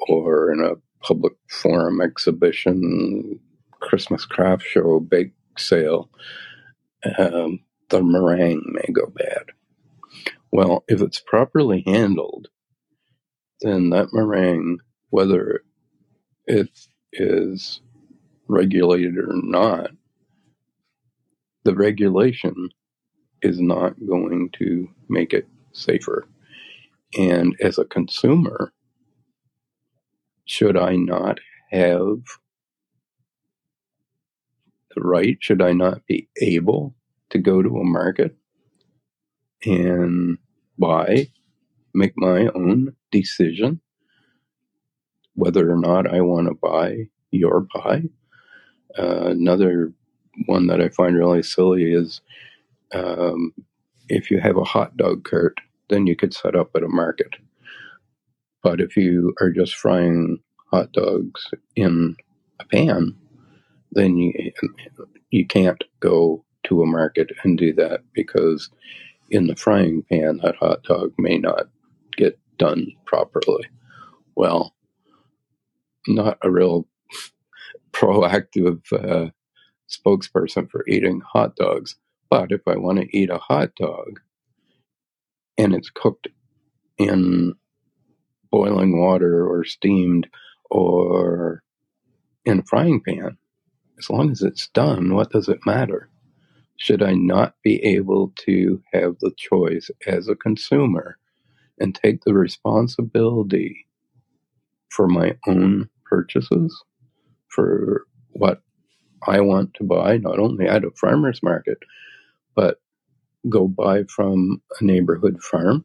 or 0.09 0.53
in 0.53 0.61
a 0.61 0.75
public 1.03 1.35
forum 1.49 2.01
exhibition, 2.01 3.39
Christmas 3.81 4.25
craft 4.25 4.65
show, 4.65 5.01
bake 5.01 5.33
sale, 5.57 6.11
um, 7.19 7.61
the 7.89 8.03
meringue 8.03 8.63
may 8.67 8.93
go 8.93 9.07
bad. 9.07 9.53
Well, 10.53 10.85
if 10.89 11.03
it's 11.03 11.21
properly 11.21 11.83
handled, 11.87 12.49
then 13.61 13.91
that 13.91 14.09
meringue, 14.13 14.79
whether 15.11 15.63
it 16.47 16.71
is 17.13 17.81
regulated 18.49 19.19
or 19.19 19.33
not, 19.33 19.91
the 21.65 21.75
regulation 21.75 22.71
is 23.43 23.61
not 23.61 23.95
going 24.07 24.51
to 24.59 24.89
make 25.09 25.33
it 25.33 25.49
safer. 25.73 26.27
And 27.19 27.57
as 27.61 27.79
a 27.79 27.85
consumer, 27.85 28.73
should 30.45 30.77
I 30.77 30.97
not 30.97 31.41
have 31.71 32.19
the 34.95 35.01
right? 35.03 35.37
Should 35.41 35.63
I 35.63 35.73
not 35.73 36.07
be 36.07 36.29
able 36.41 36.95
to 37.31 37.39
go 37.39 37.63
to 37.63 37.79
a 37.79 37.85
market 37.85 38.37
and 39.67 40.39
buy, 40.79 41.29
make 41.95 42.15
my 42.17 42.49
own 42.55 42.97
decision 43.13 43.81
whether 45.35 45.71
or 45.73 45.77
not 45.79 46.13
I 46.13 46.21
want 46.23 46.49
to 46.49 46.55
buy 46.55 47.09
your 47.33 47.67
pie 47.75 48.05
Uh, 48.99 49.29
another 49.31 49.93
one 50.47 50.67
that 50.69 50.81
I 50.81 50.89
find 50.91 51.17
really 51.17 51.43
silly 51.43 51.93
is 51.93 52.21
um, 52.95 53.53
if 54.09 54.31
you 54.31 54.41
have 54.41 54.57
a 54.59 54.65
hot 54.65 54.97
dog 54.97 55.25
cart, 55.25 55.59
then 55.91 56.07
you 56.07 56.17
could 56.17 56.35
set 56.35 56.57
up 56.57 56.71
at 56.77 56.85
a 56.85 56.89
market. 56.89 57.35
But 58.63 58.81
if 58.81 58.97
you 58.97 59.35
are 59.41 59.51
just 59.51 59.77
frying 59.77 60.41
hot 60.73 60.93
dogs 60.93 61.49
in 61.77 62.17
a 62.61 62.67
pan, 62.67 63.17
then 63.93 64.17
you 64.19 64.53
you 65.31 65.47
can't 65.47 65.83
go 66.01 66.45
to 66.65 66.83
a 66.83 66.87
market 66.87 67.31
and 67.45 67.59
do 67.59 67.73
that 67.75 68.03
because 68.15 68.71
in 69.31 69.47
the 69.47 69.57
frying 69.57 70.03
pan 70.11 70.41
that 70.43 70.57
hot 70.57 70.83
dog 70.85 71.13
may 71.19 71.39
not 71.39 71.69
get 72.17 72.39
done 72.59 72.93
properly. 73.05 73.67
Well, 74.37 74.75
not 76.07 76.39
a 76.43 76.51
real 76.51 76.87
proactive 77.93 78.81
uh, 78.93 79.31
spokesperson 79.89 80.71
for 80.71 80.85
eating 80.89 81.21
hot 81.21 81.57
dogs. 81.57 81.97
But 82.31 82.53
if 82.53 82.63
I 82.67 82.77
want 82.77 82.99
to 83.01 83.17
eat 83.17 83.31
a 83.31 83.39
hot 83.39 83.75
dog 83.77 84.21
and 85.59 85.75
it's 85.75 85.91
cooked 85.91 86.29
in 86.99 87.55
boiling 88.51 89.01
water 89.01 89.47
or 89.47 89.65
steamed 89.65 90.29
or 90.71 91.63
in 92.45 92.61
a 92.61 92.65
frying 92.65 93.01
pan, 93.01 93.39
as 93.99 94.11
long 94.11 94.31
as 94.31 94.43
it's 94.43 94.69
done, 94.69 95.15
what 95.15 95.31
does 95.31 95.49
it 95.49 95.61
matter? 95.67 96.09
Should 96.79 97.03
I 97.03 97.15
not 97.15 97.55
be 97.63 97.83
able 97.85 98.33
to 98.47 98.83
have 98.93 99.17
the 99.21 99.33
choice 99.37 99.91
as 100.07 100.29
a 100.29 100.37
consumer 100.37 101.19
and 101.81 101.95
take 101.95 102.23
the 102.25 102.35
responsibility 102.35 103.87
for 104.91 105.09
my 105.09 105.37
own 105.47 105.89
purchases, 106.05 106.77
for 107.49 108.07
what 108.31 108.63
I 109.27 109.41
want 109.41 109.75
to 109.75 109.85
buy, 109.85 110.19
not 110.19 110.39
only 110.39 110.67
at 110.67 110.85
a 110.85 110.91
farmer's 110.93 111.43
market, 111.43 111.79
but 112.55 112.81
go 113.49 113.69
buy 113.69 114.05
from 114.05 114.63
a 114.81 114.85
neighborhood 114.85 115.43
farm? 115.43 115.85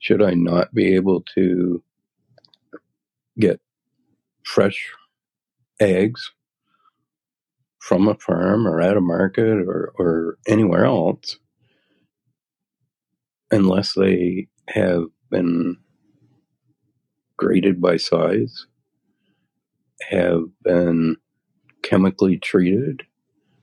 Should 0.00 0.22
I 0.22 0.34
not 0.34 0.74
be 0.74 0.94
able 0.94 1.22
to 1.34 1.82
get 3.38 3.60
fresh 4.44 4.90
eggs 5.80 6.32
from 7.78 8.08
a 8.08 8.14
farm 8.16 8.66
or 8.66 8.80
at 8.80 8.96
a 8.96 9.00
market 9.00 9.46
or, 9.46 9.92
or 9.98 10.38
anywhere 10.46 10.84
else 10.84 11.38
unless 13.50 13.94
they 13.94 14.48
have 14.68 15.04
been 15.30 15.76
graded 17.36 17.80
by 17.80 17.96
size, 17.96 18.66
have 20.10 20.42
been 20.62 21.16
chemically 21.82 22.38
treated, 22.38 23.02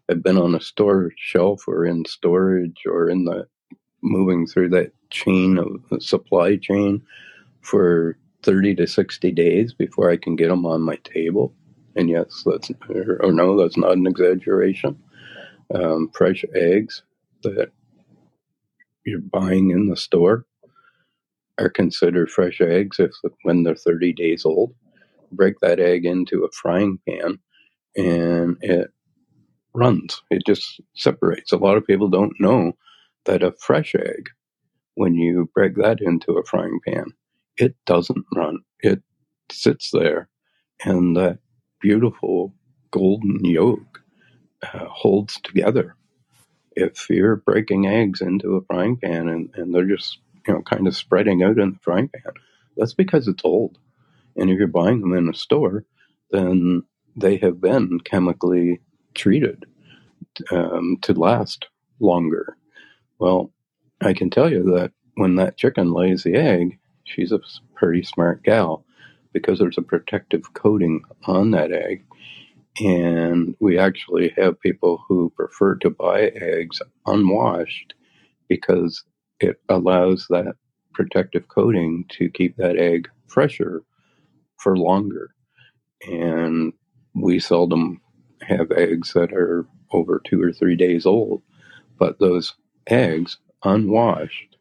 have 0.09 0.23
been 0.23 0.37
on 0.37 0.55
a 0.55 0.61
store 0.61 1.11
shelf 1.17 1.67
or 1.67 1.85
in 1.85 2.05
storage 2.05 2.83
or 2.85 3.09
in 3.09 3.25
the 3.25 3.47
moving 4.01 4.45
through 4.45 4.69
that 4.69 4.91
chain 5.09 5.57
of 5.57 5.81
the 5.89 5.99
supply 5.99 6.55
chain 6.55 7.01
for 7.61 8.17
30 8.43 8.75
to 8.75 8.87
60 8.87 9.31
days 9.31 9.73
before 9.73 10.09
I 10.09 10.17
can 10.17 10.35
get 10.35 10.49
them 10.49 10.65
on 10.65 10.81
my 10.81 10.97
table. 10.97 11.53
And 11.95 12.09
yes, 12.09 12.43
that's, 12.45 12.71
or 12.89 13.31
no, 13.31 13.57
that's 13.57 13.77
not 13.77 13.93
an 13.93 14.07
exaggeration. 14.07 15.01
Um, 15.73 16.11
fresh 16.13 16.45
eggs 16.53 17.03
that 17.43 17.71
you're 19.05 19.21
buying 19.21 19.71
in 19.71 19.87
the 19.87 19.97
store 19.97 20.45
are 21.57 21.69
considered 21.69 22.29
fresh 22.29 22.61
eggs 22.61 22.99
if 22.99 23.11
when 23.43 23.63
they're 23.63 23.75
30 23.75 24.13
days 24.13 24.45
old. 24.45 24.73
Break 25.31 25.59
that 25.61 25.79
egg 25.79 26.05
into 26.05 26.43
a 26.43 26.51
frying 26.51 26.99
pan 27.07 27.39
and 27.95 28.57
it 28.61 28.91
runs. 29.73 30.21
It 30.29 30.43
just 30.45 30.81
separates. 30.95 31.51
A 31.51 31.57
lot 31.57 31.77
of 31.77 31.87
people 31.87 32.09
don't 32.09 32.39
know 32.39 32.73
that 33.25 33.43
a 33.43 33.53
fresh 33.59 33.95
egg, 33.95 34.29
when 34.95 35.15
you 35.15 35.49
break 35.53 35.75
that 35.75 36.01
into 36.01 36.33
a 36.33 36.45
frying 36.45 36.79
pan, 36.85 37.05
it 37.57 37.75
doesn't 37.85 38.25
run. 38.35 38.59
It 38.81 39.01
sits 39.51 39.91
there 39.91 40.29
and 40.83 41.15
that 41.17 41.39
beautiful 41.81 42.53
golden 42.91 43.43
yolk 43.45 44.01
uh, 44.63 44.85
holds 44.85 45.39
together. 45.41 45.95
If 46.75 47.09
you're 47.09 47.37
breaking 47.37 47.87
eggs 47.87 48.21
into 48.21 48.55
a 48.55 48.61
frying 48.65 48.97
pan 48.97 49.27
and, 49.29 49.49
and 49.55 49.73
they're 49.73 49.85
just 49.87 50.19
you 50.47 50.53
know 50.53 50.61
kind 50.61 50.87
of 50.87 50.95
spreading 50.95 51.43
out 51.43 51.59
in 51.59 51.73
the 51.73 51.79
frying 51.81 52.09
pan, 52.09 52.33
that's 52.77 52.93
because 52.93 53.27
it's 53.27 53.45
old. 53.45 53.77
And 54.35 54.49
if 54.49 54.57
you're 54.57 54.67
buying 54.67 55.01
them 55.01 55.13
in 55.13 55.29
a 55.29 55.33
store, 55.33 55.85
then 56.31 56.83
they 57.15 57.37
have 57.37 57.61
been 57.61 57.99
chemically 58.01 58.81
treated 59.13 59.65
um, 60.51 60.97
to 61.03 61.13
last 61.13 61.67
longer. 61.99 62.57
Well, 63.19 63.51
I 64.01 64.13
can 64.13 64.29
tell 64.29 64.51
you 64.51 64.63
that 64.75 64.91
when 65.15 65.35
that 65.35 65.57
chicken 65.57 65.93
lays 65.93 66.23
the 66.23 66.35
egg, 66.35 66.79
she's 67.05 67.31
a 67.31 67.39
pretty 67.75 68.03
smart 68.03 68.43
gal 68.43 68.84
because 69.35 69.59
there's 69.59 69.77
a 69.77 69.81
protective 69.83 70.53
coating 70.53 71.03
on 71.25 71.51
that 71.51 71.73
egg. 71.73 72.05
And 72.79 73.53
we 73.59 73.77
actually 73.77 74.33
have 74.37 74.59
people 74.61 75.03
who 75.07 75.31
prefer 75.35 75.75
to 75.75 75.89
buy 75.89 76.31
eggs 76.35 76.81
unwashed 77.05 77.93
because 78.47 79.03
it 79.41 79.57
allows 79.67 80.25
that 80.29 80.55
protective 80.93 81.49
coating 81.49 82.05
to 82.11 82.29
keep 82.29 82.55
that 82.55 82.77
egg 82.77 83.09
fresher 83.27 83.83
for 84.57 84.77
longer. 84.77 85.31
And 86.07 86.71
we 87.13 87.39
seldom 87.39 87.99
have 88.41 88.71
eggs 88.71 89.11
that 89.13 89.33
are 89.33 89.67
over 89.91 90.21
two 90.23 90.41
or 90.41 90.53
three 90.53 90.77
days 90.77 91.05
old, 91.05 91.41
but 91.99 92.19
those 92.19 92.55
eggs 92.87 93.37
unwashed, 93.65 94.55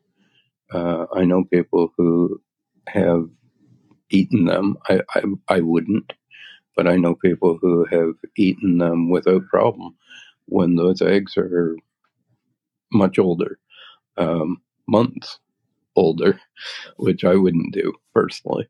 uh, 0.73 1.07
I 1.15 1.25
know 1.25 1.45
people 1.45 1.93
who 1.97 2.41
have 2.89 3.29
eaten 4.11 4.47
them. 4.47 4.77
I, 4.89 5.01
I, 5.15 5.23
I 5.49 5.61
wouldn't, 5.61 6.13
but 6.77 6.87
I 6.87 6.97
know 6.97 7.15
people 7.15 7.59
who 7.61 7.85
have 7.87 8.15
eaten 8.37 8.79
them 8.79 9.11
without 9.11 9.47
problem 9.49 9.97
when 10.47 10.77
those 10.77 11.01
eggs 11.03 11.37
are 11.37 11.77
much 12.93 13.19
older, 13.19 13.59
um, 14.17 14.61
months 14.87 15.39
older, 15.97 16.41
which 16.97 17.25
I 17.25 17.35
wouldn't 17.35 17.75
do 17.75 17.93
personally. 18.15 18.69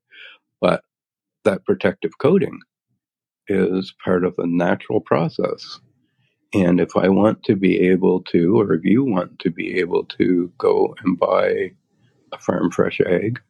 But 0.61 0.83
that 1.45 1.65
protective 1.65 2.19
coating 2.19 2.61
is 3.49 3.93
part 4.05 4.25
of 4.25 4.35
the 4.37 4.47
natural 4.47 5.01
process. 5.01 5.81
And 6.55 6.81
if 6.81 6.97
I 6.97 7.09
want 7.09 7.43
to 7.45 7.57
be 7.57 7.81
able 7.81 8.23
to, 8.25 8.61
or 8.61 8.75
if 8.75 8.85
you 8.85 9.05
want 9.05 9.39
to 9.41 9.51
be 9.51 9.79
able 9.79 10.05
to 10.19 10.53
go 10.57 10.95
and 11.05 11.19
buy 11.19 11.73
a 12.33 12.39
farm 12.39 12.71
fresh 12.71 13.01
egg 13.05 13.41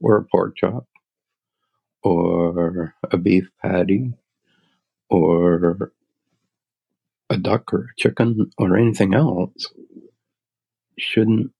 or 0.00 0.16
a 0.18 0.24
pork 0.24 0.56
chop 0.56 0.86
or 2.02 2.94
a 3.10 3.16
beef 3.16 3.48
patty 3.62 4.12
or 5.10 5.92
a 7.30 7.36
duck 7.38 7.72
or 7.72 7.80
a 7.80 7.96
chicken 7.98 8.50
or 8.58 8.76
anything 8.76 9.14
else, 9.14 9.66
shouldn't 10.98 11.52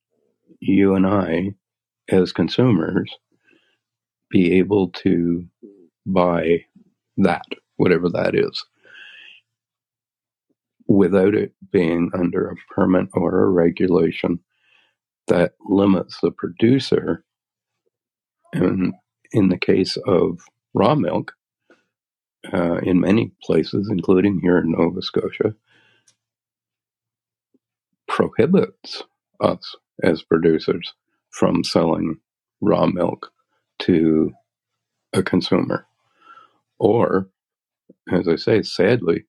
you 0.60 0.94
and 0.94 1.06
I, 1.06 1.54
as 2.08 2.32
consumers, 2.32 3.10
be 4.30 4.58
able 4.58 4.90
to 4.90 5.46
buy 6.06 6.64
that, 7.18 7.46
whatever 7.76 8.08
that 8.10 8.34
is, 8.34 8.64
without 10.88 11.34
it 11.34 11.52
being 11.72 12.10
under 12.14 12.50
a 12.50 12.74
permit 12.74 13.08
or 13.14 13.42
a 13.44 13.50
regulation 13.50 14.40
that 15.28 15.52
limits 15.68 16.18
the 16.22 16.30
producer. 16.30 17.24
And 18.52 18.94
in 19.32 19.48
the 19.48 19.58
case 19.58 19.96
of 20.06 20.40
raw 20.74 20.94
milk, 20.94 21.34
uh, 22.52 22.78
in 22.78 23.00
many 23.00 23.32
places, 23.42 23.88
including 23.90 24.40
here 24.40 24.58
in 24.58 24.72
Nova 24.72 25.02
Scotia, 25.02 25.54
prohibits 28.06 29.02
us 29.40 29.76
as 30.02 30.22
producers 30.22 30.94
from 31.30 31.62
selling 31.64 32.18
raw 32.60 32.86
milk 32.86 33.32
to 33.80 34.32
a 35.12 35.22
consumer. 35.22 35.86
Or, 36.78 37.28
as 38.10 38.28
I 38.28 38.36
say, 38.36 38.62
sadly, 38.62 39.24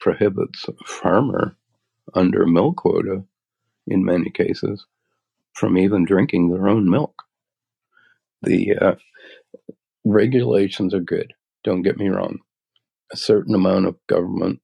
prohibits 0.00 0.66
a 0.68 0.84
farmer 0.84 1.56
under 2.14 2.46
milk 2.46 2.78
quota 2.78 3.24
in 3.86 4.04
many 4.04 4.30
cases 4.30 4.86
from 5.54 5.78
even 5.78 6.04
drinking 6.04 6.50
their 6.50 6.68
own 6.68 6.90
milk. 6.90 7.22
The 8.42 8.76
uh, 8.76 8.94
regulations 10.04 10.94
are 10.94 11.00
good, 11.00 11.32
don't 11.64 11.82
get 11.82 11.98
me 11.98 12.08
wrong. 12.08 12.38
A 13.12 13.16
certain 13.16 13.54
amount 13.54 13.86
of 13.86 13.96
government 14.08 14.60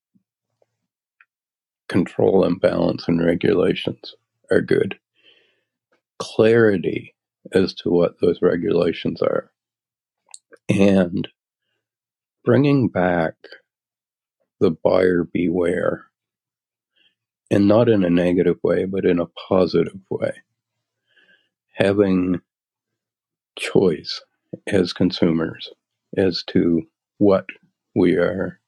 control 1.88 2.44
and 2.44 2.60
balance 2.60 3.06
and 3.08 3.24
regulations 3.24 4.14
are 4.50 4.60
good. 4.60 4.98
Clarity 6.18 7.14
as 7.52 7.74
to 7.74 7.90
what 7.90 8.20
those 8.20 8.40
regulations 8.42 9.22
are 9.22 9.50
and 10.68 11.28
bringing 12.44 12.88
back 12.88 13.34
the 14.60 14.70
buyer 14.70 15.24
beware. 15.32 16.06
And 17.50 17.68
not 17.68 17.88
in 17.88 18.04
a 18.04 18.10
negative 18.10 18.58
way, 18.64 18.86
but 18.86 19.04
in 19.04 19.20
a 19.20 19.26
positive 19.48 20.00
way. 20.10 20.32
Having 21.74 22.40
choice 23.56 24.22
as 24.66 24.92
consumers 24.92 25.70
as 26.16 26.42
to 26.48 26.82
what 27.18 27.46
we 27.94 28.14
are 28.14 28.60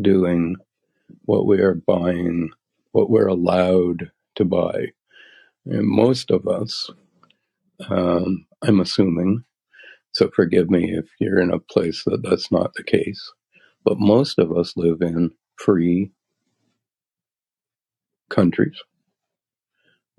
doing, 0.00 0.56
what 1.24 1.46
we 1.46 1.60
are 1.60 1.74
buying, 1.74 2.50
what 2.92 3.10
we're 3.10 3.28
allowed 3.28 4.10
to 4.36 4.44
buy. 4.44 4.86
And 5.66 5.86
most 5.86 6.30
of 6.30 6.46
us, 6.46 6.90
um, 7.88 8.46
I'm 8.62 8.80
assuming, 8.80 9.44
so 10.12 10.30
forgive 10.34 10.70
me 10.70 10.92
if 10.92 11.06
you're 11.20 11.40
in 11.40 11.52
a 11.52 11.58
place 11.58 12.04
that 12.04 12.22
that's 12.22 12.50
not 12.50 12.72
the 12.74 12.82
case, 12.84 13.32
but 13.84 13.98
most 13.98 14.38
of 14.38 14.56
us 14.56 14.74
live 14.76 15.02
in 15.02 15.30
free 15.56 16.12
countries. 18.30 18.78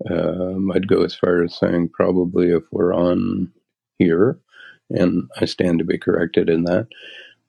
Um, 0.08 0.70
I'd 0.72 0.88
go 0.88 1.02
as 1.02 1.14
far 1.14 1.42
as 1.42 1.58
saying 1.58 1.90
probably 1.92 2.50
if 2.50 2.64
we're 2.72 2.94
on 2.94 3.52
here, 4.00 4.40
and 4.88 5.30
I 5.40 5.44
stand 5.44 5.78
to 5.78 5.84
be 5.84 5.98
corrected 5.98 6.48
in 6.48 6.64
that, 6.64 6.88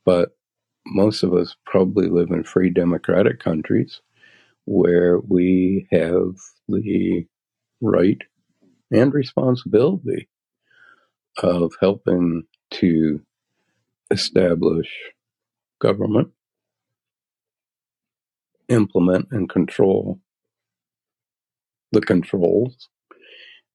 but 0.05 0.37
most 0.85 1.23
of 1.23 1.33
us 1.33 1.55
probably 1.65 2.07
live 2.09 2.29
in 2.29 2.43
free 2.43 2.69
democratic 2.69 3.39
countries 3.39 4.01
where 4.65 5.19
we 5.19 5.87
have 5.91 6.35
the 6.67 7.25
right 7.79 8.21
and 8.91 9.13
responsibility 9.13 10.27
of 11.41 11.71
helping 11.79 12.43
to 12.71 13.21
establish 14.11 14.89
government, 15.79 16.29
implement 18.67 19.27
and 19.31 19.49
control 19.49 20.19
the 21.93 22.01
controls, 22.01 22.89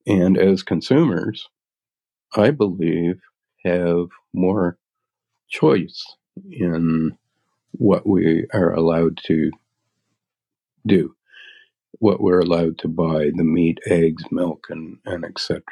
and 0.07 0.39
as 0.39 0.63
consumers, 0.63 1.49
I 2.35 2.51
believe, 2.51 3.21
have 3.65 4.09
more 4.33 4.79
choice 5.49 6.05
in 6.51 7.17
what 7.73 8.07
we 8.07 8.47
are 8.55 8.73
allowed 8.73 9.19
to 9.27 9.53
do, 10.87 11.15
what 12.01 12.21
we're 12.21 12.41
allowed 12.41 12.79
to 12.79 12.89
buy, 12.89 13.31
the 13.35 13.45
meat, 13.45 13.79
eggs, 13.87 14.25
milk, 14.31 14.67
and, 14.71 14.99
and 15.07 15.25
etc. 15.25 15.63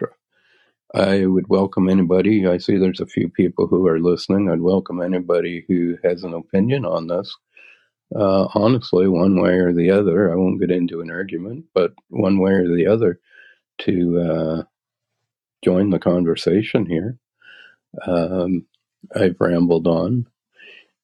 I 0.95 1.27
would 1.27 1.49
welcome 1.49 1.89
anybody. 1.89 2.47
I 2.47 2.59
see 2.59 2.79
there's 2.79 3.01
a 3.01 3.07
few 3.07 3.29
people 3.29 3.67
who 3.69 3.87
are 3.89 4.01
listening. 4.01 4.51
I'd 4.51 4.61
welcome 4.61 5.03
anybody 5.03 5.65
who 5.69 5.99
has 6.05 6.25
an 6.25 6.35
opinion 6.35 6.85
on 6.87 7.09
this. 7.09 7.35
Uh, 8.15 8.49
honestly, 8.55 9.09
one 9.09 9.41
way 9.41 9.53
or 9.55 9.73
the 9.73 9.91
other, 9.91 10.33
I 10.33 10.37
won't 10.37 10.61
get 10.61 10.71
into 10.71 11.01
an 11.01 11.11
argument, 11.11 11.67
but 11.75 11.95
one 12.11 12.39
way 12.39 12.53
or 12.53 12.69
the 12.69 12.87
other 12.87 13.21
to 13.81 14.21
uh, 14.21 14.63
join 15.65 15.91
the 15.91 15.99
conversation 15.99 16.87
here. 16.87 17.19
Um, 18.07 18.67
I've 19.15 19.37
rambled 19.41 19.87
on 19.87 20.27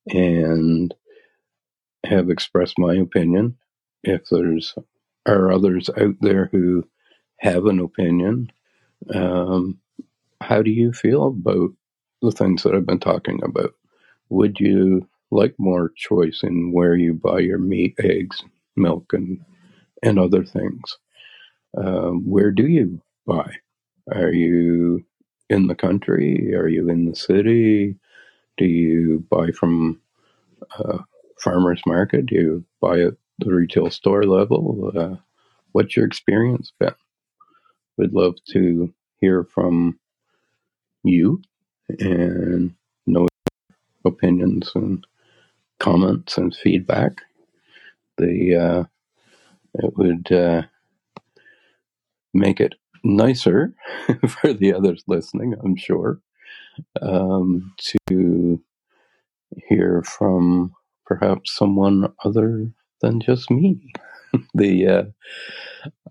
and 0.08 0.94
have 2.04 2.30
expressed 2.30 2.78
my 2.78 2.94
opinion. 2.94 3.56
If 4.02 4.28
there's 4.30 4.74
are 5.26 5.52
others 5.52 5.90
out 5.90 6.16
there 6.20 6.48
who 6.50 6.84
have 7.38 7.66
an 7.66 7.78
opinion, 7.78 8.50
um, 9.14 9.78
how 10.40 10.62
do 10.62 10.70
you 10.70 10.92
feel 10.92 11.28
about 11.28 11.70
the 12.22 12.32
things 12.32 12.62
that 12.62 12.74
I've 12.74 12.86
been 12.86 13.00
talking 13.00 13.40
about? 13.42 13.74
Would 14.30 14.58
you 14.60 15.06
like 15.30 15.54
more 15.58 15.92
choice 15.94 16.40
in 16.42 16.72
where 16.72 16.96
you 16.96 17.14
buy 17.14 17.40
your 17.40 17.58
meat, 17.58 17.94
eggs, 17.98 18.42
milk, 18.76 19.12
and 19.12 19.44
and 20.02 20.18
other 20.18 20.44
things? 20.44 20.98
Uh, 21.76 22.10
where 22.10 22.50
do 22.50 22.66
you 22.66 23.00
buy? 23.26 23.52
Are 24.10 24.32
you 24.32 25.04
in 25.48 25.66
the 25.66 25.74
country? 25.74 26.54
Are 26.54 26.68
you 26.68 26.88
in 26.88 27.06
the 27.06 27.14
city? 27.14 27.96
Do 28.56 28.64
you 28.64 29.24
buy 29.30 29.50
from 29.52 30.00
a 30.78 31.00
farmer's 31.38 31.82
market? 31.86 32.26
Do 32.26 32.34
you 32.34 32.64
buy 32.80 33.00
at 33.00 33.14
the 33.38 33.52
retail 33.54 33.90
store 33.90 34.24
level? 34.24 34.92
Uh, 34.96 35.16
what's 35.72 35.96
your 35.96 36.06
experience 36.06 36.72
been? 36.78 36.94
We'd 37.96 38.12
love 38.12 38.36
to 38.52 38.92
hear 39.20 39.44
from 39.44 39.98
you 41.04 41.42
and 42.00 42.74
know 43.06 43.28
opinions 44.04 44.72
and 44.74 45.06
comments 45.78 46.36
and 46.36 46.54
feedback. 46.54 47.22
The 48.18 48.56
uh, 48.56 48.84
it 49.74 49.96
would 49.96 50.32
uh, 50.32 50.62
make 52.34 52.60
it 52.60 52.74
nicer 53.02 53.74
for 54.28 54.52
the 54.52 54.72
others 54.72 55.04
listening, 55.06 55.54
I'm 55.62 55.76
sure, 55.76 56.20
um, 57.02 57.72
to 58.06 58.62
hear 59.68 60.02
from 60.02 60.72
perhaps 61.06 61.54
someone 61.54 62.12
other 62.24 62.70
than 63.00 63.20
just 63.20 63.50
me. 63.50 63.92
the 64.54 64.86
uh, 64.86 65.04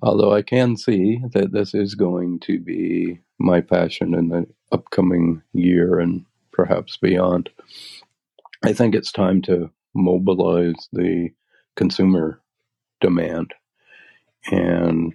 although 0.01 0.33
I 0.33 0.41
can 0.41 0.75
see 0.77 1.21
that 1.33 1.51
this 1.53 1.73
is 1.73 1.95
going 1.95 2.39
to 2.41 2.59
be 2.59 3.19
my 3.39 3.61
passion 3.61 4.13
in 4.13 4.29
the 4.29 4.45
upcoming 4.71 5.41
year 5.53 5.99
and 5.99 6.25
perhaps 6.51 6.97
beyond. 6.97 7.49
I 8.63 8.73
think 8.73 8.93
it's 8.93 9.11
time 9.11 9.41
to 9.43 9.69
mobilize 9.95 10.89
the 10.91 11.29
consumer 11.75 12.41
demand 12.99 13.53
and 14.51 15.13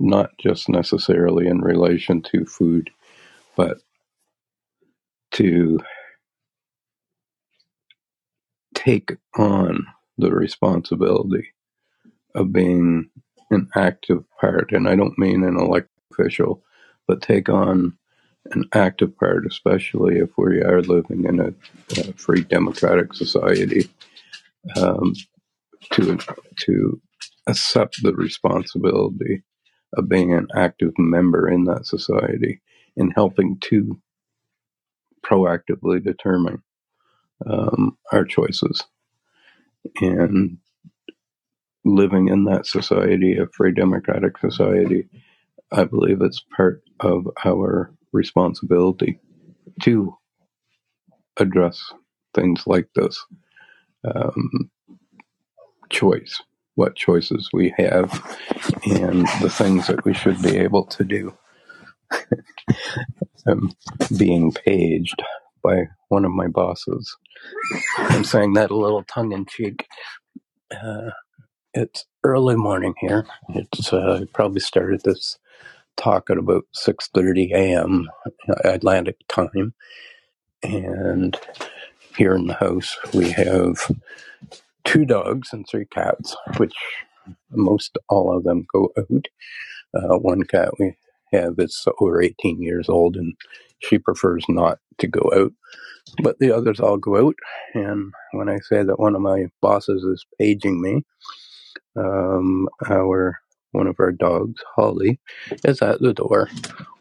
not 0.00 0.30
just 0.38 0.68
necessarily 0.68 1.46
in 1.46 1.60
relation 1.60 2.22
to 2.22 2.44
food, 2.44 2.90
but 3.56 3.78
to 5.32 5.78
take 8.74 9.16
on 9.36 9.86
the 10.18 10.30
responsibility 10.30 11.52
of 12.34 12.52
being 12.52 13.10
an 13.50 13.68
active 13.74 14.24
part. 14.40 14.72
And 14.72 14.88
I 14.88 14.96
don't 14.96 15.18
mean 15.18 15.44
an 15.44 15.56
elected 15.56 15.90
official, 16.12 16.62
but 17.06 17.22
take 17.22 17.48
on 17.48 17.96
an 18.52 18.64
active 18.74 19.16
part, 19.18 19.46
especially 19.46 20.18
if 20.18 20.30
we 20.36 20.60
are 20.60 20.82
living 20.82 21.24
in 21.24 21.40
a, 21.40 21.54
a 22.00 22.12
free 22.14 22.42
democratic 22.42 23.14
society, 23.14 23.88
um, 24.76 25.14
to 25.92 26.18
to 26.56 27.00
accept 27.46 28.02
the 28.02 28.14
responsibility 28.14 29.42
of 29.94 30.08
being 30.08 30.32
an 30.32 30.48
active 30.54 30.92
member 30.98 31.48
in 31.48 31.64
that 31.64 31.86
society 31.86 32.60
and 32.96 33.12
helping 33.14 33.58
to 33.60 34.00
proactively 35.24 36.02
determine 36.02 36.62
um, 37.46 37.96
our 38.12 38.24
choices 38.24 38.84
and 40.00 40.58
living 41.84 42.28
in 42.28 42.44
that 42.44 42.66
society, 42.66 43.36
a 43.36 43.46
free 43.46 43.72
democratic 43.72 44.38
society. 44.38 45.08
I 45.72 45.84
believe 45.84 46.22
it's 46.22 46.44
part 46.56 46.82
of 47.00 47.28
our 47.44 47.92
responsibility 48.12 49.18
to 49.82 50.16
address 51.36 51.92
things 52.34 52.66
like 52.66 52.88
this 52.94 53.24
um, 54.04 54.70
choice, 55.90 56.40
what 56.76 56.96
choices 56.96 57.50
we 57.52 57.74
have, 57.78 58.12
and 58.86 59.26
the 59.42 59.50
things 59.50 59.86
that 59.88 60.04
we 60.04 60.14
should 60.14 60.42
be 60.42 60.58
able 60.58 60.84
to 60.86 61.04
do. 61.04 61.36
I'm 63.46 63.72
being 64.18 64.52
paged 64.52 65.22
by 65.62 65.84
one 66.08 66.24
of 66.24 66.32
my 66.32 66.48
bosses. 66.48 67.16
I'm 67.98 68.24
saying 68.24 68.54
that 68.54 68.70
a 68.70 68.76
little 68.76 69.04
tongue 69.04 69.32
in 69.32 69.46
cheek. 69.46 69.86
Uh, 70.72 71.10
it's 71.74 72.06
early 72.24 72.56
morning 72.56 72.94
here. 73.00 73.26
It's 73.50 73.92
uh, 73.92 74.20
I 74.22 74.26
probably 74.34 74.60
started 74.60 75.02
this 75.04 75.38
talk 75.96 76.30
at 76.30 76.38
about 76.38 76.64
6:30 76.76 77.52
a.m. 77.52 78.10
Atlantic 78.64 79.16
time, 79.28 79.74
and 80.62 81.38
here 82.16 82.34
in 82.34 82.46
the 82.48 82.54
house 82.54 82.96
we 83.14 83.30
have 83.32 83.90
two 84.84 85.04
dogs 85.04 85.52
and 85.52 85.66
three 85.68 85.86
cats, 85.86 86.36
which 86.56 86.74
most 87.50 87.96
all 88.08 88.36
of 88.36 88.44
them 88.44 88.66
go 88.72 88.90
out. 88.98 89.26
Uh, 89.94 90.18
one 90.18 90.42
cat 90.42 90.70
we 90.78 90.96
have 91.32 91.54
is 91.58 91.86
over 92.00 92.22
18 92.22 92.62
years 92.62 92.88
old, 92.88 93.16
and 93.16 93.34
she 93.80 93.98
prefers 93.98 94.44
not 94.48 94.78
to 94.98 95.06
go 95.06 95.30
out. 95.34 95.52
But 96.22 96.38
the 96.38 96.52
others 96.52 96.80
all 96.80 96.98
go 96.98 97.28
out, 97.28 97.34
and 97.74 98.12
when 98.32 98.48
I 98.48 98.58
say 98.58 98.82
that 98.82 99.00
one 99.00 99.14
of 99.14 99.22
my 99.22 99.46
bosses 99.62 100.04
is 100.04 100.24
paging 100.38 100.80
me, 100.80 101.02
um, 101.96 102.68
our 102.88 103.40
one 103.72 103.86
of 103.86 103.96
our 103.98 104.12
dogs, 104.12 104.62
Holly, 104.76 105.18
is 105.64 105.82
at 105.82 106.00
the 106.00 106.12
door 106.12 106.48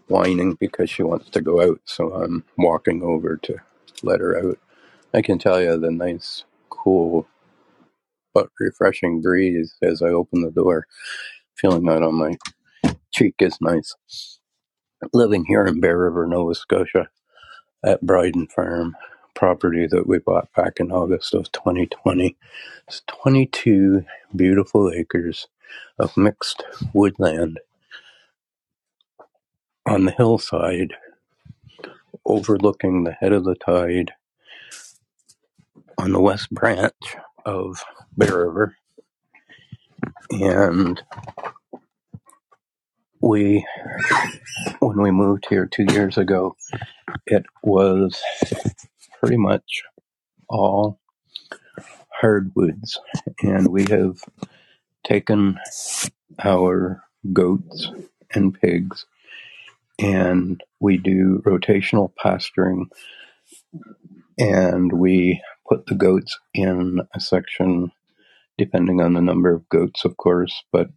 whining 0.08 0.56
because 0.56 0.90
she 0.90 1.04
wants 1.04 1.30
to 1.32 1.42
go 1.42 1.62
out. 1.62 1.80
So 1.86 2.14
I'm 2.14 2.44
walking 2.58 3.04
over 3.04 3.38
to 3.38 3.58
let 4.02 4.22
her 4.22 4.38
out. 4.38 4.60
I 5.14 5.22
can 5.22 5.38
tell 5.38 5.62
you 5.62 5.78
the 5.78 5.92
nice, 5.92 6.46
cool 6.70 7.28
but 8.34 8.50
refreshing 8.60 9.22
breeze 9.22 9.76
as 9.84 10.02
I 10.02 10.10
open 10.10 10.42
the 10.44 10.52
door. 10.52 10.88
Feeling 11.56 11.86
that 11.86 12.04
on 12.04 12.16
my 12.16 12.38
cheek 13.14 13.36
is 13.40 13.58
nice. 13.62 13.96
Living 15.14 15.46
here 15.46 15.66
in 15.66 15.82
Bear 15.82 15.98
River, 16.00 16.28
Nova 16.28 16.56
Scotia 16.56 17.10
at 17.86 18.04
Briden 18.06 18.52
Farm, 18.52 18.96
property 19.36 19.88
that 19.88 20.08
we 20.08 20.20
bought 20.20 20.50
back 20.56 20.80
in 20.80 20.92
August 20.92 21.34
of 21.36 21.52
2020. 21.54 22.38
It's 22.88 23.04
22 23.08 24.06
beautiful 24.36 24.92
acres 24.92 25.48
of 26.00 26.18
mixed 26.18 26.64
woodland 26.94 27.60
on 29.86 30.06
the 30.06 30.12
hillside 30.12 30.94
overlooking 32.26 33.04
the 33.04 33.14
head 33.14 33.34
of 33.34 33.46
the 33.46 33.56
tide 33.56 34.12
on 35.98 36.12
the 36.14 36.22
west 36.22 36.52
branch 36.52 37.16
of 37.46 37.84
Bear 38.18 38.48
River. 38.48 38.78
And 40.32 41.02
we, 43.22 43.66
when 44.80 45.02
we 45.02 45.12
moved 45.12 45.48
here 45.50 45.68
two 45.68 45.86
years 45.92 46.18
ago, 46.18 46.56
it 47.28 47.46
was 47.64 48.22
pretty 49.20 49.38
much 49.38 49.84
all 50.50 51.00
hardwoods. 52.22 53.00
And 53.44 53.68
we 53.70 53.86
have 53.86 54.18
taken 55.06 55.60
our 56.44 57.04
goats 57.34 57.90
and 58.34 58.54
pigs 58.60 59.06
and 60.00 60.62
we 60.82 60.98
do 61.00 61.42
rotational 61.46 62.12
pasturing 62.22 62.90
and 64.40 64.94
we 64.94 65.42
put 65.68 65.86
the 65.88 65.96
goats 65.96 66.38
in 66.54 67.02
a 67.14 67.20
section 67.20 67.92
depending 68.58 69.02
on 69.02 69.14
the 69.14 69.22
number 69.22 69.52
of 69.54 69.68
goats 69.70 70.06
of 70.06 70.16
course 70.18 70.64
but 70.72 70.90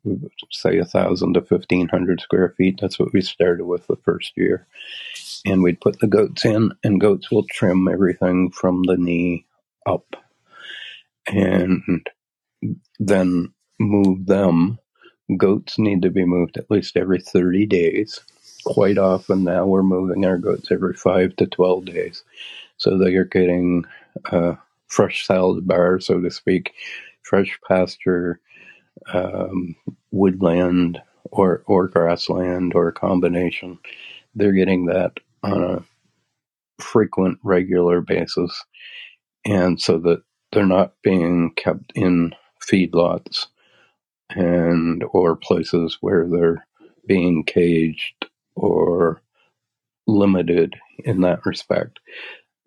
say 0.52 0.78
a 0.78 0.84
thousand 0.84 1.34
to 1.34 1.42
fifteen 1.42 1.88
hundred 1.88 2.20
square 2.20 2.54
feet. 2.56 2.78
That's 2.80 2.98
what 2.98 3.12
we 3.12 3.20
started 3.20 3.64
with 3.64 3.86
the 3.86 3.96
first 3.96 4.32
year. 4.36 4.66
And 5.44 5.62
we'd 5.62 5.80
put 5.80 6.00
the 6.00 6.06
goats 6.06 6.44
in 6.44 6.72
and 6.82 7.00
goats 7.00 7.30
will 7.30 7.44
trim 7.50 7.88
everything 7.88 8.50
from 8.50 8.82
the 8.84 8.96
knee 8.96 9.46
up 9.86 10.16
and 11.26 12.06
then 12.98 13.52
move 13.78 14.26
them. 14.26 14.78
Goats 15.36 15.78
need 15.78 16.02
to 16.02 16.10
be 16.10 16.24
moved 16.24 16.56
at 16.56 16.70
least 16.70 16.96
every 16.96 17.20
30 17.20 17.66
days. 17.66 18.20
Quite 18.64 18.98
often 18.98 19.44
now 19.44 19.66
we're 19.66 19.82
moving 19.82 20.24
our 20.24 20.38
goats 20.38 20.70
every 20.70 20.94
5 20.94 21.36
to 21.36 21.46
12 21.46 21.84
days. 21.84 22.24
So 22.76 22.98
they 22.98 23.14
are 23.16 23.24
getting 23.24 23.84
uh, 24.30 24.54
fresh 24.88 25.26
salad 25.26 25.66
bar, 25.66 26.00
so 26.00 26.20
to 26.20 26.30
speak, 26.30 26.72
fresh 27.22 27.58
pasture, 27.68 28.40
um, 29.12 29.76
woodland, 30.12 31.00
or 31.32 31.62
or 31.66 31.88
grassland, 31.88 32.74
or 32.74 32.88
a 32.88 32.92
combination. 32.94 33.78
They're 34.34 34.52
getting 34.52 34.86
that 34.86 35.18
on 35.42 35.62
a 35.64 35.84
frequent, 36.82 37.38
regular 37.44 38.00
basis, 38.02 38.64
and 39.44 39.80
so 39.80 39.98
that 40.00 40.22
they're 40.52 40.66
not 40.66 40.94
being 41.02 41.52
kept 41.56 41.92
in 41.94 42.34
feedlots 42.62 43.46
and 44.30 45.04
or 45.12 45.36
places 45.36 45.98
where 46.00 46.26
they're 46.28 46.66
being 47.06 47.44
caged 47.44 48.26
or 48.56 49.22
limited 50.06 50.76
in 51.04 51.22
that 51.22 51.46
respect 51.46 52.00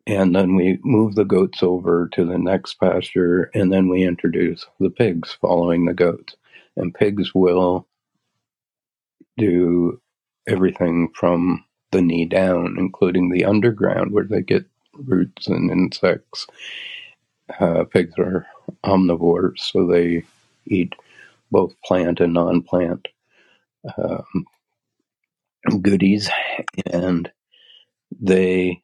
and 0.10 0.36
then 0.36 0.56
we 0.56 0.80
move 0.84 1.14
the 1.14 1.24
goats 1.24 1.62
over 1.62 2.10
to 2.14 2.26
the 2.26 2.40
next 2.40 2.80
pasture 2.80 3.52
and 3.54 3.72
then 3.72 3.90
we 3.90 4.02
introduce 4.02 4.66
the 4.80 4.90
pigs 4.90 5.38
following 5.40 5.86
the 5.86 5.94
goats. 5.94 6.36
And 6.76 6.96
pigs 6.96 7.36
will 7.36 7.88
do 9.38 10.02
everything 10.48 11.10
from 11.14 11.64
the 11.92 12.02
knee 12.02 12.26
down 12.26 12.76
including 12.80 13.30
the 13.30 13.46
underground 13.46 14.12
where 14.12 14.24
they 14.24 14.42
get 14.42 14.66
roots 14.94 15.48
and 15.48 15.70
insects. 15.70 16.48
Uh, 17.60 17.84
pigs 17.84 18.16
are 18.18 18.48
omnivores 18.84 19.60
so 19.60 19.86
they 19.86 20.24
eat 20.66 20.94
both 21.52 21.76
plant 21.86 22.20
and 22.20 22.34
non-plant 22.34 23.08
um, 23.96 24.46
goodies 25.84 26.32
and 26.92 27.32
they 28.20 28.82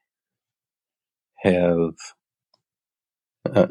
have 1.46 1.96
uh, 3.54 3.68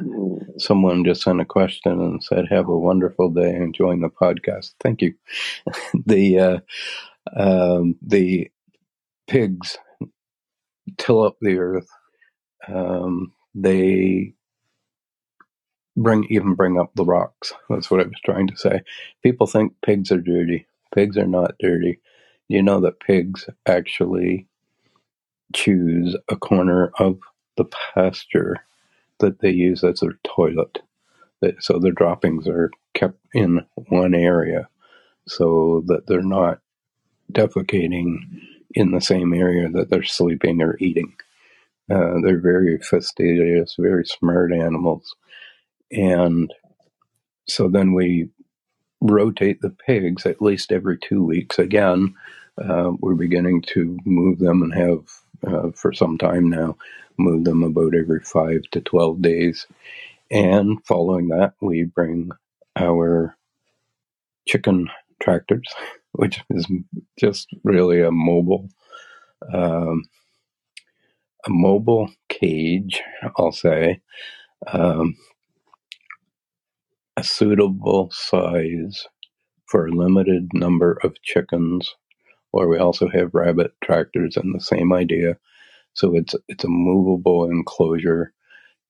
someone 0.58 1.04
just 1.04 1.22
sent 1.22 1.40
a 1.40 1.44
question 1.44 1.92
and 2.00 2.22
said, 2.22 2.46
"Have 2.48 2.68
a 2.68 2.78
wonderful 2.78 3.30
day, 3.30 3.54
enjoying 3.56 4.00
the 4.00 4.08
podcast." 4.08 4.74
Thank 4.80 5.02
you. 5.02 5.14
the 6.06 6.38
uh, 6.40 6.58
um, 7.36 7.96
the 8.02 8.50
pigs 9.28 9.78
till 10.98 11.22
up 11.22 11.36
the 11.40 11.58
earth. 11.58 11.88
Um, 12.68 13.32
they 13.54 14.34
bring 15.96 16.24
even 16.30 16.54
bring 16.54 16.78
up 16.78 16.92
the 16.94 17.04
rocks. 17.04 17.52
That's 17.68 17.90
what 17.90 18.00
I 18.00 18.04
was 18.04 18.20
trying 18.24 18.48
to 18.48 18.56
say. 18.56 18.82
People 19.22 19.46
think 19.46 19.74
pigs 19.84 20.10
are 20.12 20.20
dirty. 20.20 20.66
Pigs 20.94 21.16
are 21.16 21.26
not 21.26 21.54
dirty. 21.60 22.00
You 22.48 22.62
know 22.62 22.80
that 22.80 23.00
pigs 23.00 23.48
actually 23.66 24.46
choose 25.54 26.16
a 26.28 26.36
corner 26.36 26.90
of 26.98 27.18
the 27.56 27.66
pasture 27.94 28.58
that 29.18 29.40
they 29.40 29.50
use 29.50 29.84
as 29.84 30.00
their 30.00 30.18
toilet. 30.24 30.80
So 31.60 31.78
their 31.78 31.92
droppings 31.92 32.48
are 32.48 32.70
kept 32.94 33.18
in 33.34 33.66
one 33.74 34.14
area 34.14 34.68
so 35.28 35.82
that 35.86 36.06
they're 36.06 36.22
not 36.22 36.60
defecating 37.32 38.18
in 38.74 38.90
the 38.92 39.00
same 39.00 39.34
area 39.34 39.68
that 39.70 39.90
they're 39.90 40.02
sleeping 40.02 40.62
or 40.62 40.76
eating. 40.80 41.14
Uh, 41.90 42.20
they're 42.22 42.40
very 42.40 42.78
fastidious, 42.78 43.76
very 43.78 44.04
smart 44.06 44.52
animals. 44.52 45.14
And 45.90 46.52
so 47.46 47.68
then 47.68 47.92
we 47.92 48.30
rotate 49.00 49.60
the 49.60 49.70
pigs 49.70 50.24
at 50.26 50.40
least 50.42 50.72
every 50.72 50.98
two 50.98 51.22
weeks. 51.22 51.58
Again, 51.58 52.14
uh, 52.58 52.92
we're 53.00 53.14
beginning 53.14 53.62
to 53.74 53.98
move 54.04 54.38
them 54.38 54.62
and 54.62 54.74
have 54.74 55.00
uh, 55.46 55.70
for 55.74 55.92
some 55.92 56.18
time 56.18 56.50
now 56.50 56.76
move 57.18 57.44
them 57.44 57.62
about 57.64 57.94
every 57.94 58.20
five 58.20 58.62
to 58.72 58.80
12 58.80 59.22
days. 59.22 59.66
And 60.30 60.84
following 60.86 61.28
that, 61.28 61.54
we 61.60 61.84
bring 61.84 62.30
our 62.76 63.36
chicken 64.48 64.88
tractors, 65.22 65.66
which 66.12 66.40
is 66.50 66.66
just 67.18 67.48
really 67.64 68.02
a 68.02 68.10
mobile, 68.10 68.68
um, 69.52 70.04
a 71.46 71.50
mobile 71.50 72.10
cage, 72.28 73.02
I'll 73.38 73.52
say, 73.52 74.00
um, 74.72 75.16
a 77.16 77.24
suitable 77.24 78.10
size 78.12 79.06
for 79.66 79.86
a 79.86 79.92
limited 79.92 80.50
number 80.54 80.98
of 81.04 81.20
chickens. 81.22 81.94
Or 82.54 82.68
we 82.68 82.78
also 82.78 83.08
have 83.08 83.34
rabbit 83.34 83.74
tractors, 83.82 84.36
and 84.38 84.54
the 84.54 84.60
same 84.60 84.92
idea 84.92 85.34
so 85.94 86.14
it's 86.16 86.34
it's 86.48 86.64
a 86.64 86.68
movable 86.68 87.50
enclosure, 87.50 88.32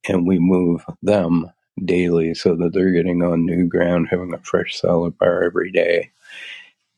and 0.08 0.26
we 0.26 0.38
move 0.38 0.84
them 1.02 1.50
daily 1.84 2.34
so 2.34 2.56
that 2.56 2.72
they're 2.72 2.92
getting 2.92 3.22
on 3.22 3.46
new 3.46 3.66
ground, 3.68 4.08
having 4.10 4.34
a 4.34 4.38
fresh 4.38 4.80
salad 4.80 5.18
bar 5.18 5.44
every 5.44 5.70
day. 5.70 6.10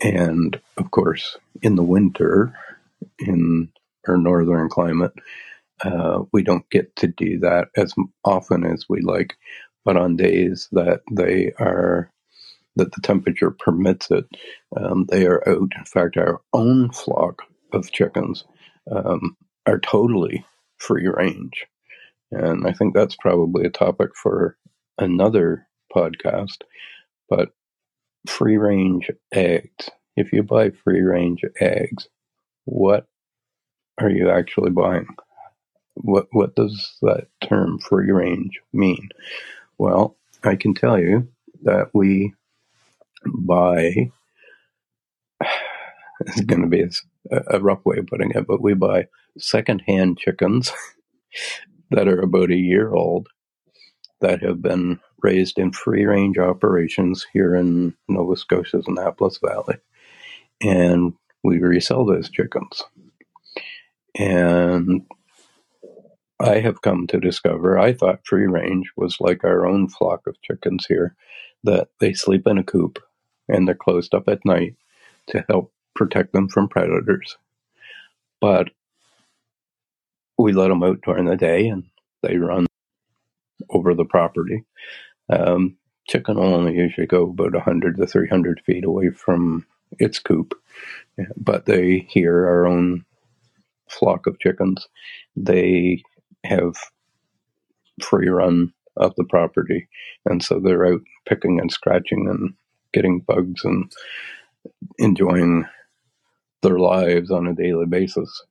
And 0.01 0.61
of 0.77 0.91
course, 0.91 1.39
in 1.63 1.77
the 1.77 1.83
winter, 1.83 2.59
in 3.19 3.71
our 4.09 4.17
northern 4.17 4.69
climate, 4.69 5.13
uh, 5.85 6.25
we 6.33 6.43
don't 6.43 6.69
get 6.71 6.95
to 6.97 7.09
do 7.09 7.41
that 7.41 7.69
as 7.77 7.95
often 8.25 8.65
as 8.65 8.87
we 8.89 9.03
like. 9.03 9.37
But 9.85 9.97
on 9.97 10.17
days 10.17 10.69
that 10.73 11.03
they 11.11 11.53
are 11.59 12.11
that 12.77 12.93
the 12.93 13.01
temperature 13.03 13.51
permits 13.51 14.11
it, 14.11 14.25
um, 14.77 15.07
they 15.09 15.27
are 15.27 15.47
out. 15.49 15.73
In 15.77 15.85
fact, 15.85 16.17
our 16.17 16.41
own 16.53 16.91
flock 16.91 17.43
of 17.73 17.91
chickens 17.91 18.45
um, 18.91 19.37
are 19.67 19.81
totally 19.81 20.45
free 20.79 21.09
range. 21.09 21.67
And 22.31 22.67
I 22.67 22.73
think 22.73 22.95
that's 22.95 23.17
probably 23.17 23.65
a 23.67 23.71
topic 23.71 24.11
for 24.15 24.57
another 24.99 25.67
podcast. 25.95 26.59
But 27.29 27.51
free 28.27 28.57
range 28.57 29.11
eggs, 29.33 29.91
if 30.17 30.33
you 30.33 30.43
buy 30.43 30.71
free 30.71 31.03
range 31.03 31.43
eggs, 31.61 32.09
what 32.65 33.07
are 33.99 34.11
you 34.11 34.31
actually 34.31 34.71
buying? 34.71 35.09
What 35.95 36.27
what 36.33 36.55
does 36.55 36.97
that 37.03 37.29
term 37.43 37.79
free 37.79 38.11
range 38.11 38.61
mean? 38.73 39.09
Well, 39.79 40.17
I 40.45 40.57
can 40.57 40.75
tell 40.75 40.99
you 40.99 41.29
that 41.63 41.89
we 41.95 42.35
buy 43.35 44.11
it's 46.21 46.41
going 46.43 46.63
to 46.63 46.69
be 46.69 46.83
a, 47.31 47.43
a 47.57 47.61
rough 47.61 47.85
way 47.85 47.99
of 47.99 48.07
putting 48.07 48.31
it, 48.33 48.47
but 48.47 48.63
we 48.63 48.75
buy 48.75 49.09
secondhand 49.39 50.19
chickens 50.19 50.73
that 51.91 52.09
are 52.09 52.21
about 52.21 52.51
a 52.51 52.57
year 52.57 52.93
old 52.93 53.29
that 54.21 54.43
have 54.43 54.63
been 54.63 54.99
raised 55.23 55.59
in 55.59 55.73
free 55.73 56.05
range 56.05 56.39
operations 56.39 57.27
here 57.33 57.55
in 57.55 57.95
Nova 58.09 58.37
Scotia's 58.37 58.87
Annapolis 58.87 59.39
Valley. 59.45 59.77
And 60.63 61.13
we 61.45 61.59
resell 61.59 62.07
those 62.07 62.31
chickens. 62.31 62.83
And 64.19 65.03
I 66.41 66.61
have 66.61 66.83
come 66.83 67.07
to 67.09 67.21
discover 67.21 67.79
I 67.79 67.93
thought 67.93 68.27
free 68.27 68.47
range 68.47 68.91
was 68.97 69.19
like 69.21 69.45
our 69.45 69.67
own 69.67 69.89
flock 69.89 70.27
of 70.27 70.41
chickens 70.43 70.87
here, 70.87 71.15
that 71.65 71.89
they 72.01 72.15
sleep 72.15 72.47
in 72.47 72.59
a 72.59 72.65
coop 72.65 72.99
and 73.49 73.67
they're 73.67 73.75
closed 73.75 74.15
up 74.15 74.29
at 74.29 74.45
night 74.45 74.75
to 75.29 75.45
help 75.49 75.73
protect 75.95 76.33
them 76.33 76.49
from 76.49 76.69
predators. 76.69 77.37
But 78.41 78.69
we 80.39 80.53
let 80.53 80.69
them 80.69 80.83
out 80.83 81.01
during 81.03 81.25
the 81.27 81.37
day 81.37 81.69
and 81.69 81.85
they 82.23 82.37
run 82.37 82.67
over 83.71 83.95
the 83.95 84.05
property. 84.05 84.65
Um, 85.31 85.77
chicken 86.09 86.37
will 86.37 86.55
only 86.55 86.75
usually 86.75 87.07
go 87.07 87.25
about 87.25 87.55
100 87.55 87.97
to 87.97 88.07
300 88.07 88.61
feet 88.65 88.85
away 88.85 89.11
from 89.11 89.67
its 89.99 90.19
coop, 90.19 90.55
but 91.37 91.67
they 91.67 92.07
hear 92.09 92.47
our 92.47 92.67
own 92.67 93.05
flock 93.89 94.27
of 94.27 94.39
chickens. 94.39 94.87
They 95.37 96.03
have 96.45 96.75
free 98.03 98.29
run 98.29 98.73
of 98.97 99.15
the 99.17 99.25
property, 99.25 99.89
and 100.25 100.43
so 100.43 100.61
they're 100.61 100.87
out 100.87 101.01
picking 101.27 101.61
and 101.61 101.71
scratching 101.71 102.29
and 102.29 102.55
getting 102.93 103.21
bugs 103.21 103.65
and 103.65 103.93
enjoying 104.99 105.67
their 106.63 106.79
lives 106.79 107.31
on 107.31 107.47
a 107.47 107.55
daily 107.55 107.87
basis 107.87 108.43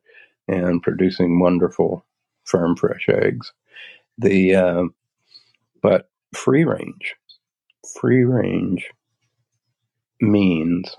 and 0.47 0.81
producing 0.83 1.39
wonderful 1.39 2.05
firm 2.43 2.75
fresh 2.75 3.07
eggs. 3.09 3.51
The 4.17 4.55
uh, 4.55 4.83
but 5.81 6.09
free 6.33 6.63
range, 6.63 7.15
free 7.99 8.23
range 8.23 8.87
means 10.21 10.95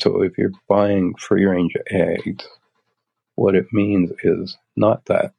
so 0.00 0.22
if 0.22 0.38
you're 0.38 0.52
buying 0.68 1.14
free 1.18 1.44
range 1.44 1.74
eggs, 1.90 2.46
what 3.34 3.54
it 3.54 3.66
means 3.72 4.10
is 4.22 4.56
not 4.76 5.04
that. 5.06 5.32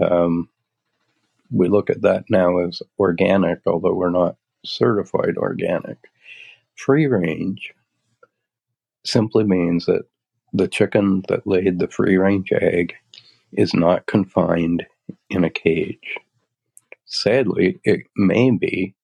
Um, 0.00 0.48
we 1.50 1.68
look 1.68 1.90
at 1.90 2.02
that 2.02 2.24
now 2.28 2.58
as 2.58 2.82
organic, 2.98 3.60
although 3.66 3.94
we're 3.94 4.10
not 4.10 4.36
certified 4.66 5.36
organic. 5.36 5.98
Free 6.74 7.06
range 7.06 7.72
simply 9.04 9.44
means 9.44 9.86
that 9.86 10.02
the 10.52 10.68
chicken 10.68 11.22
that 11.28 11.46
laid 11.46 11.78
the 11.78 11.88
free 11.88 12.16
range 12.16 12.52
egg 12.52 12.94
is 13.52 13.74
not 13.74 14.06
confined 14.06 14.86
in 15.30 15.44
a 15.44 15.50
cage. 15.50 16.16
Sadly, 17.04 17.78
it 17.84 18.00
may 18.16 18.50
be 18.50 18.94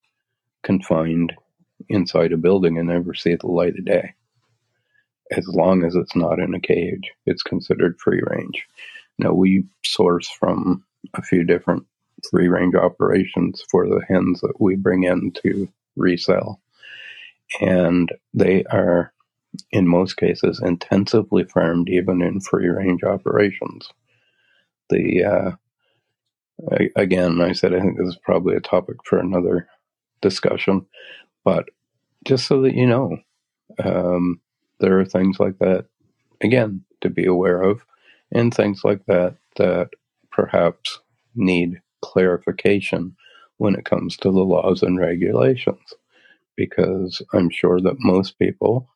confined 0.62 1.32
inside 1.88 2.32
a 2.32 2.36
building 2.36 2.78
and 2.78 2.88
never 2.88 3.14
see 3.14 3.34
the 3.34 3.46
light 3.46 3.78
of 3.78 3.84
day. 3.84 4.14
As 5.30 5.46
long 5.48 5.84
as 5.84 5.94
it's 5.94 6.16
not 6.16 6.38
in 6.38 6.54
a 6.54 6.60
cage, 6.60 7.12
it's 7.26 7.42
considered 7.42 7.98
free 7.98 8.22
range. 8.26 8.66
Now, 9.18 9.32
we 9.32 9.64
source 9.84 10.28
from 10.28 10.84
a 11.14 11.22
few 11.22 11.44
different 11.44 11.86
free 12.30 12.48
range 12.48 12.74
operations 12.74 13.62
for 13.70 13.86
the 13.86 14.02
hens 14.08 14.40
that 14.40 14.60
we 14.60 14.76
bring 14.76 15.04
in 15.04 15.32
to 15.42 15.68
resell. 15.96 16.60
And 17.60 18.10
they 18.32 18.64
are, 18.64 19.12
in 19.70 19.86
most 19.88 20.16
cases, 20.16 20.60
intensively 20.64 21.44
farmed 21.44 21.88
even 21.88 22.22
in 22.22 22.40
free 22.40 22.68
range 22.68 23.02
operations. 23.04 23.88
The 24.88 25.24
uh, 25.24 25.50
again, 26.96 27.40
I 27.40 27.52
said 27.52 27.74
I 27.74 27.80
think 27.80 27.98
this 27.98 28.08
is 28.08 28.18
probably 28.22 28.56
a 28.56 28.60
topic 28.60 28.96
for 29.04 29.18
another 29.18 29.68
discussion, 30.20 30.86
but 31.44 31.68
just 32.26 32.46
so 32.46 32.62
that 32.62 32.74
you 32.74 32.86
know, 32.86 33.16
um, 33.82 34.40
there 34.80 34.98
are 34.98 35.04
things 35.04 35.38
like 35.40 35.58
that 35.58 35.86
again 36.42 36.84
to 37.00 37.10
be 37.10 37.26
aware 37.26 37.62
of, 37.62 37.84
and 38.30 38.52
things 38.54 38.82
like 38.84 39.04
that 39.06 39.36
that 39.56 39.90
perhaps 40.30 41.00
need 41.34 41.80
clarification 42.02 43.16
when 43.58 43.74
it 43.74 43.84
comes 43.84 44.16
to 44.18 44.30
the 44.30 44.44
laws 44.44 44.82
and 44.82 44.98
regulations. 44.98 45.94
Because 46.56 47.22
I'm 47.32 47.48
sure 47.48 47.80
that 47.80 47.96
most 48.00 48.38
people, 48.38 48.88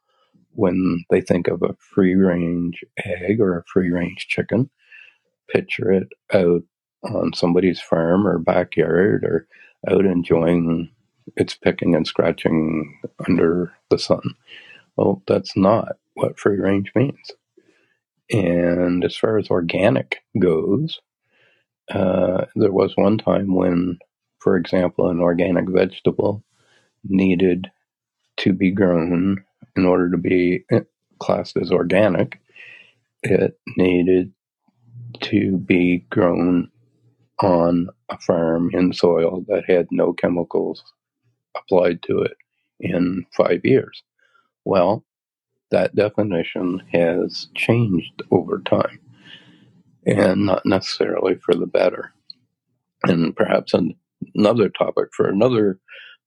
when 0.53 1.05
they 1.11 1.21
think 1.21 1.49
of 1.49 1.63
a 1.63 1.77
free 1.95 2.15
range 2.15 2.85
egg 3.05 3.41
or 3.41 3.59
a 3.59 3.65
free 3.65 3.91
range 3.91 4.27
chicken, 4.29 4.69
picture 5.49 5.93
it 5.93 6.09
out 6.35 6.63
on 7.03 7.33
somebody's 7.33 7.81
farm 7.81 8.27
or 8.27 8.39
backyard 8.39 9.25
or 9.25 9.47
out 9.89 10.05
enjoying 10.05 10.91
its 11.37 11.55
picking 11.55 11.95
and 11.95 12.07
scratching 12.07 13.01
under 13.27 13.73
the 13.91 13.99
sun. 13.99 14.35
Well, 14.97 15.23
that's 15.27 15.57
not 15.57 15.97
what 16.15 16.39
free 16.39 16.59
range 16.59 16.93
means. 16.95 17.33
And 18.31 19.05
as 19.05 19.17
far 19.17 19.39
as 19.39 19.51
organic 19.51 20.19
goes, 20.39 21.01
uh, 21.91 22.47
there 22.57 22.72
was 22.72 22.93
one 22.97 23.18
time 23.18 23.55
when, 23.55 23.99
for 24.41 24.57
example, 24.57 25.09
an 25.09 25.20
organic 25.20 25.68
vegetable 25.68 26.45
needed 27.05 27.70
to 28.39 28.53
be 28.53 28.70
grown 28.70 29.45
in 29.76 29.84
order 29.87 30.11
to 30.11 30.18
be 30.18 30.64
classed 31.18 31.57
as 31.57 31.70
organic. 31.70 32.41
It 33.22 33.59
needed 33.76 34.32
to 35.22 35.57
be 35.57 36.05
grown 36.11 36.70
on 37.41 37.89
a 38.09 38.18
farm 38.18 38.70
in 38.72 38.93
soil 38.93 39.45
that 39.49 39.64
had 39.68 39.89
no 39.91 40.12
chemicals 40.12 40.82
applied 41.57 42.03
to 42.03 42.20
it 42.20 42.37
in 42.80 43.26
five 43.37 43.64
years. 43.64 44.03
Well, 44.64 45.05
that 45.70 45.95
definition 45.95 46.82
has 46.93 47.49
changed 47.55 48.22
over 48.30 48.61
time 48.61 49.01
and 50.07 50.47
not 50.47 50.65
necessarily 50.65 51.35
for 51.37 51.55
the 51.55 51.67
better. 51.67 52.13
And 53.05 53.37
perhaps 53.37 53.75
another 54.35 54.69
topic 54.69 55.09
for 55.13 55.29
another 55.29 55.79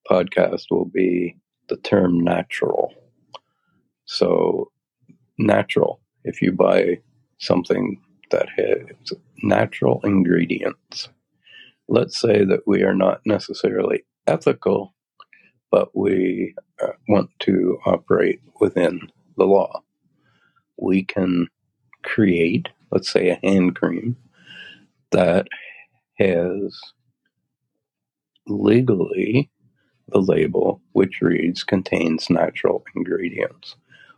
podcast 0.09 0.65
will 0.69 0.85
be 0.85 1.37
the 1.69 1.77
term 1.77 2.19
natural. 2.19 2.93
So, 4.05 4.71
natural, 5.37 6.01
if 6.23 6.41
you 6.41 6.51
buy 6.51 6.99
something 7.39 8.01
that 8.31 8.47
has 8.57 9.13
natural 9.43 10.01
ingredients, 10.03 11.09
let's 11.87 12.19
say 12.19 12.43
that 12.45 12.61
we 12.67 12.83
are 12.83 12.95
not 12.95 13.21
necessarily 13.25 14.03
ethical, 14.27 14.93
but 15.71 15.95
we 15.95 16.55
uh, 16.81 16.93
want 17.07 17.29
to 17.39 17.79
operate 17.85 18.41
within 18.59 18.99
the 19.37 19.45
law. 19.45 19.81
We 20.77 21.03
can 21.03 21.47
create 22.03 22.69
let's 22.91 23.11
say 23.11 23.29
a 23.29 23.39
hand 23.43 23.75
cream 23.75 24.15
that 25.11 25.47
has 26.17 26.79
legally 28.47 29.49
the 30.09 30.19
label 30.19 30.81
which 30.93 31.21
reads 31.21 31.63
contains 31.63 32.29
natural 32.29 32.83
ingredients. 32.95 33.75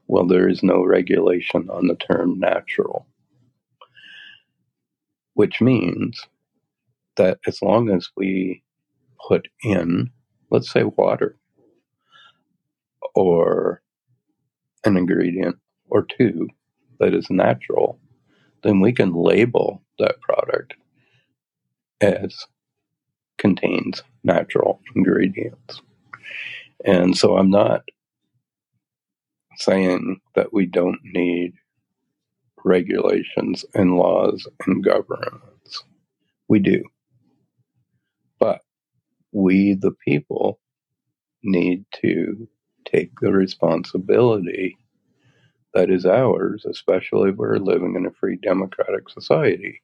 Well, 0.07 0.25
there 0.25 0.47
is 0.47 0.63
no 0.63 0.83
regulation 0.83 1.69
on 1.69 1.87
the 1.87 1.95
term 1.95 2.39
natural, 2.39 3.05
which 5.33 5.61
means 5.61 6.27
that 7.17 7.39
as 7.45 7.61
long 7.61 7.89
as 7.89 8.09
we 8.15 8.63
put 9.27 9.47
in, 9.63 10.09
let's 10.49 10.71
say, 10.71 10.83
water 10.83 11.37
or 13.15 13.81
an 14.85 14.97
ingredient 14.97 15.57
or 15.89 16.03
two 16.03 16.47
that 16.99 17.13
is 17.13 17.29
natural, 17.29 17.99
then 18.63 18.79
we 18.79 18.91
can 18.93 19.13
label 19.13 19.81
that 19.99 20.21
product 20.21 20.73
as 21.99 22.47
contains 23.37 24.03
natural 24.23 24.79
ingredients. 24.95 25.81
And 26.85 27.17
so 27.17 27.37
I'm 27.37 27.49
not 27.49 27.83
saying 29.57 30.21
that 30.35 30.53
we 30.53 30.65
don't 30.65 30.99
need 31.03 31.53
regulations 32.63 33.65
and 33.73 33.97
laws 33.97 34.47
and 34.65 34.83
governments. 34.83 35.83
We 36.47 36.59
do. 36.59 36.83
But 38.39 38.61
we, 39.31 39.75
the 39.75 39.91
people, 40.05 40.59
need 41.43 41.85
to 42.01 42.47
take 42.85 43.11
the 43.19 43.31
responsibility 43.31 44.77
that 45.73 45.89
is 45.89 46.05
ours, 46.05 46.65
especially 46.69 47.29
if 47.31 47.37
we're 47.37 47.57
living 47.57 47.95
in 47.95 48.05
a 48.05 48.11
free 48.11 48.37
democratic 48.37 49.09
society, 49.09 49.81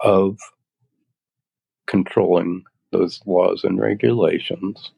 of 0.00 0.38
controlling 1.86 2.64
those 2.92 3.20
laws 3.26 3.64
and 3.64 3.80
regulations 3.80 4.92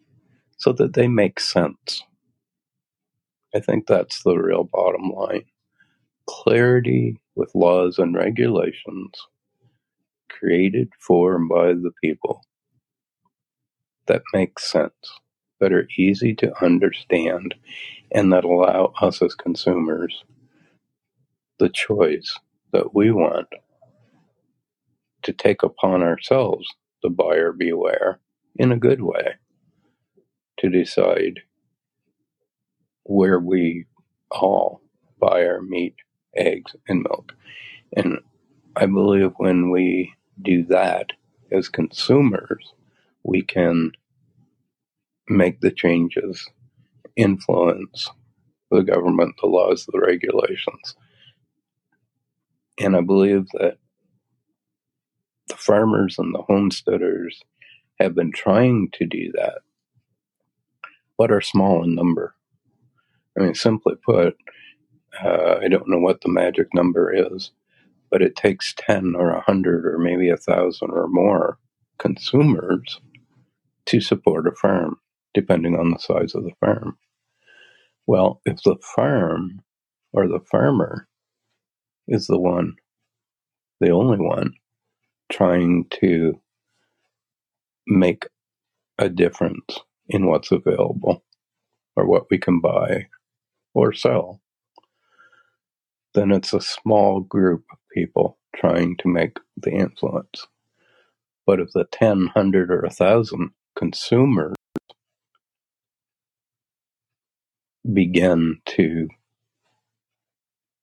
so 0.58 0.72
that 0.72 0.94
they 0.94 1.08
make 1.08 1.40
sense. 1.40 2.02
I 3.54 3.60
think 3.60 3.86
that's 3.86 4.22
the 4.22 4.36
real 4.36 4.64
bottom 4.64 5.10
line. 5.10 5.44
Clarity 6.26 7.18
with 7.36 7.54
laws 7.54 7.98
and 7.98 8.14
regulations 8.14 9.12
created 10.30 10.90
for 11.00 11.36
and 11.36 11.48
by 11.48 11.68
the 11.68 11.92
people 12.02 12.42
that 14.06 14.22
make 14.34 14.58
sense, 14.58 14.92
that 15.60 15.72
are 15.72 15.88
easy 15.98 16.34
to 16.34 16.64
understand, 16.64 17.54
and 18.12 18.32
that 18.32 18.44
allow 18.44 18.92
us 19.00 19.22
as 19.22 19.34
consumers 19.34 20.24
the 21.58 21.68
choice 21.68 22.38
that 22.72 22.94
we 22.94 23.10
want 23.10 23.48
to 25.22 25.32
take 25.32 25.62
upon 25.62 26.02
ourselves 26.02 26.68
the 27.02 27.10
buyer 27.10 27.52
beware 27.52 28.20
in 28.56 28.72
a 28.72 28.78
good 28.78 29.02
way 29.02 29.34
to 30.58 30.70
decide 30.70 31.40
where 33.04 33.40
we 33.40 33.86
all 34.30 34.82
buy 35.20 35.46
our 35.46 35.62
meat, 35.62 35.96
eggs, 36.36 36.76
and 36.88 37.02
milk. 37.04 37.34
And 37.96 38.18
I 38.76 38.86
believe 38.86 39.32
when 39.38 39.70
we 39.70 40.14
do 40.42 40.64
that 40.66 41.12
as 41.52 41.68
consumers, 41.68 42.74
we 43.24 43.42
can 43.42 43.92
make 45.28 45.60
the 45.60 45.70
changes, 45.72 46.48
influence 47.16 48.10
the 48.70 48.82
government, 48.82 49.34
the 49.40 49.48
laws, 49.48 49.86
the 49.86 50.00
regulations. 50.00 50.96
And 52.78 52.96
I 52.96 53.00
believe 53.00 53.46
that 53.54 53.78
the 55.48 55.56
farmers 55.56 56.18
and 56.18 56.34
the 56.34 56.42
homesteaders 56.42 57.42
have 58.00 58.14
been 58.14 58.32
trying 58.32 58.90
to 58.94 59.06
do 59.06 59.32
that, 59.34 59.58
but 61.16 61.30
are 61.30 61.40
small 61.40 61.84
in 61.84 61.94
number. 61.94 62.34
I 63.38 63.42
mean, 63.42 63.54
simply 63.54 63.94
put, 64.04 64.36
uh, 65.22 65.56
I 65.62 65.68
don't 65.68 65.88
know 65.88 65.98
what 65.98 66.20
the 66.22 66.30
magic 66.30 66.68
number 66.74 67.12
is, 67.14 67.52
but 68.10 68.22
it 68.22 68.36
takes 68.36 68.74
10 68.78 69.14
or 69.16 69.32
100 69.32 69.86
or 69.86 69.98
maybe 69.98 70.28
a 70.28 70.32
1,000 70.32 70.90
or 70.90 71.08
more 71.08 71.58
consumers 71.98 73.00
to 73.86 74.00
support 74.00 74.46
a 74.46 74.52
farm, 74.52 74.98
depending 75.34 75.76
on 75.78 75.90
the 75.90 75.98
size 75.98 76.34
of 76.34 76.44
the 76.44 76.52
farm. 76.60 76.98
Well, 78.06 78.40
if 78.44 78.62
the 78.62 78.76
farm 78.82 79.62
or 80.12 80.28
the 80.28 80.40
farmer 80.40 81.08
is 82.08 82.26
the 82.26 82.38
one, 82.38 82.76
the 83.80 83.90
only 83.90 84.18
one, 84.18 84.54
trying 85.30 85.86
to 86.00 86.40
make 87.86 88.26
a 88.98 89.08
difference 89.08 89.80
in 90.08 90.26
what's 90.26 90.52
available 90.52 91.24
or 91.96 92.06
what 92.06 92.26
we 92.30 92.38
can 92.38 92.60
buy 92.60 93.08
or 93.74 93.92
sell, 93.92 94.40
then 96.14 96.30
it's 96.30 96.54
a 96.54 96.60
small 96.60 97.20
group 97.20 97.64
of 97.72 97.78
people 97.92 98.38
trying 98.54 98.96
to 98.98 99.08
make 99.08 99.38
the 99.56 99.70
influence. 99.70 100.46
But 101.46 101.60
if 101.60 101.72
the 101.72 101.86
10, 101.90 102.18
100, 102.34 102.70
or 102.70 102.82
1,000 102.82 103.50
consumers 103.76 104.55
begin 107.92 108.60
to 108.66 109.08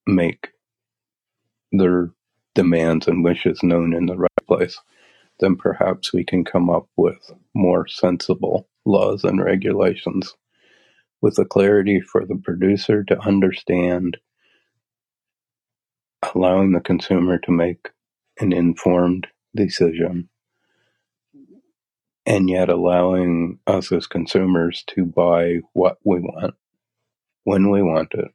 make 0.07 0.49
their 1.71 2.11
demands 2.55 3.07
and 3.07 3.23
wishes 3.23 3.63
known 3.63 3.93
in 3.93 4.05
the 4.05 4.15
right 4.17 4.29
place, 4.47 4.79
then 5.39 5.55
perhaps 5.55 6.13
we 6.13 6.23
can 6.23 6.43
come 6.43 6.69
up 6.69 6.87
with 6.95 7.31
more 7.53 7.87
sensible 7.87 8.67
laws 8.85 9.23
and 9.23 9.43
regulations 9.43 10.35
with 11.21 11.35
the 11.35 11.45
clarity 11.45 12.01
for 12.01 12.25
the 12.25 12.35
producer 12.35 13.03
to 13.03 13.19
understand, 13.21 14.17
allowing 16.35 16.71
the 16.71 16.81
consumer 16.81 17.37
to 17.37 17.51
make 17.51 17.89
an 18.39 18.51
informed 18.53 19.27
decision, 19.55 20.29
and 22.25 22.49
yet 22.49 22.69
allowing 22.69 23.59
us 23.67 23.91
as 23.91 24.07
consumers 24.07 24.83
to 24.87 25.05
buy 25.05 25.59
what 25.73 25.97
we 26.03 26.19
want 26.19 26.55
when 27.43 27.69
we 27.69 27.81
want 27.81 28.13
it. 28.13 28.31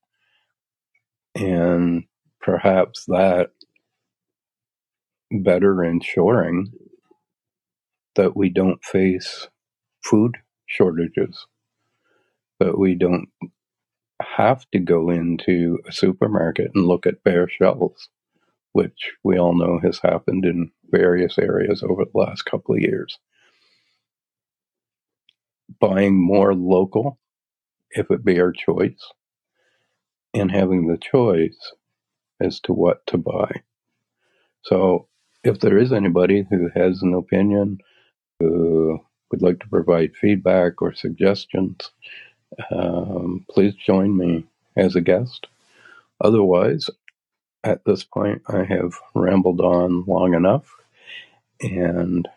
And 1.35 2.05
perhaps 2.41 3.05
that 3.07 3.51
better 5.31 5.85
ensuring 5.85 6.73
that 8.17 8.37
we 8.37 8.49
don't 8.51 8.85
face 8.85 9.49
food 10.03 10.37
shortages, 10.67 11.47
that 12.61 12.79
we 12.79 12.95
don't 12.95 13.29
have 14.21 14.67
to 14.73 14.79
go 14.79 15.11
into 15.11 15.79
a 15.89 15.93
supermarket 15.93 16.71
and 16.75 16.87
look 16.87 17.07
at 17.07 17.23
bare 17.25 17.49
shelves, 17.49 18.09
which 18.73 19.13
we 19.23 19.39
all 19.39 19.55
know 19.57 19.79
has 19.83 20.01
happened 20.01 20.45
in 20.45 20.71
various 20.91 21.39
areas 21.39 21.83
over 21.83 22.05
the 22.05 22.19
last 22.19 22.43
couple 22.43 22.75
of 22.75 22.81
years. 22.81 23.19
Buying 25.81 26.21
more 26.21 26.55
local, 26.55 27.19
if 27.93 28.11
it 28.11 28.25
be 28.25 28.41
our 28.41 28.53
choice, 28.53 29.13
and 30.35 30.51
having 30.51 30.87
the 30.87 30.99
choice 30.99 31.73
as 32.41 32.61
to 32.61 32.73
what 32.73 33.07
to 33.07 33.19
buy. 33.19 33.51
So 34.63 35.09
if 35.45 35.61
there 35.61 35.79
is 35.79 35.93
anybody 35.93 36.47
who 36.49 36.69
has 36.75 37.03
an 37.03 37.15
opinion, 37.15 37.79
who 38.41 39.01
would 39.31 39.43
like 39.43 39.61
to 39.61 39.69
provide 39.69 40.17
feedback 40.17 40.81
or 40.83 40.95
suggestions, 40.95 41.91
um, 42.71 43.45
please 43.51 43.75
join 43.75 44.17
me 44.17 44.47
as 44.77 44.97
a 44.97 45.01
guest. 45.01 45.47
Otherwise, 46.21 46.91
at 47.65 47.85
this 47.85 48.05
point, 48.05 48.43
I 48.49 48.65
have 48.65 48.95
rambled 49.15 49.61
on 49.61 50.05
long 50.07 50.35
enough, 50.35 50.75
and 51.61 52.29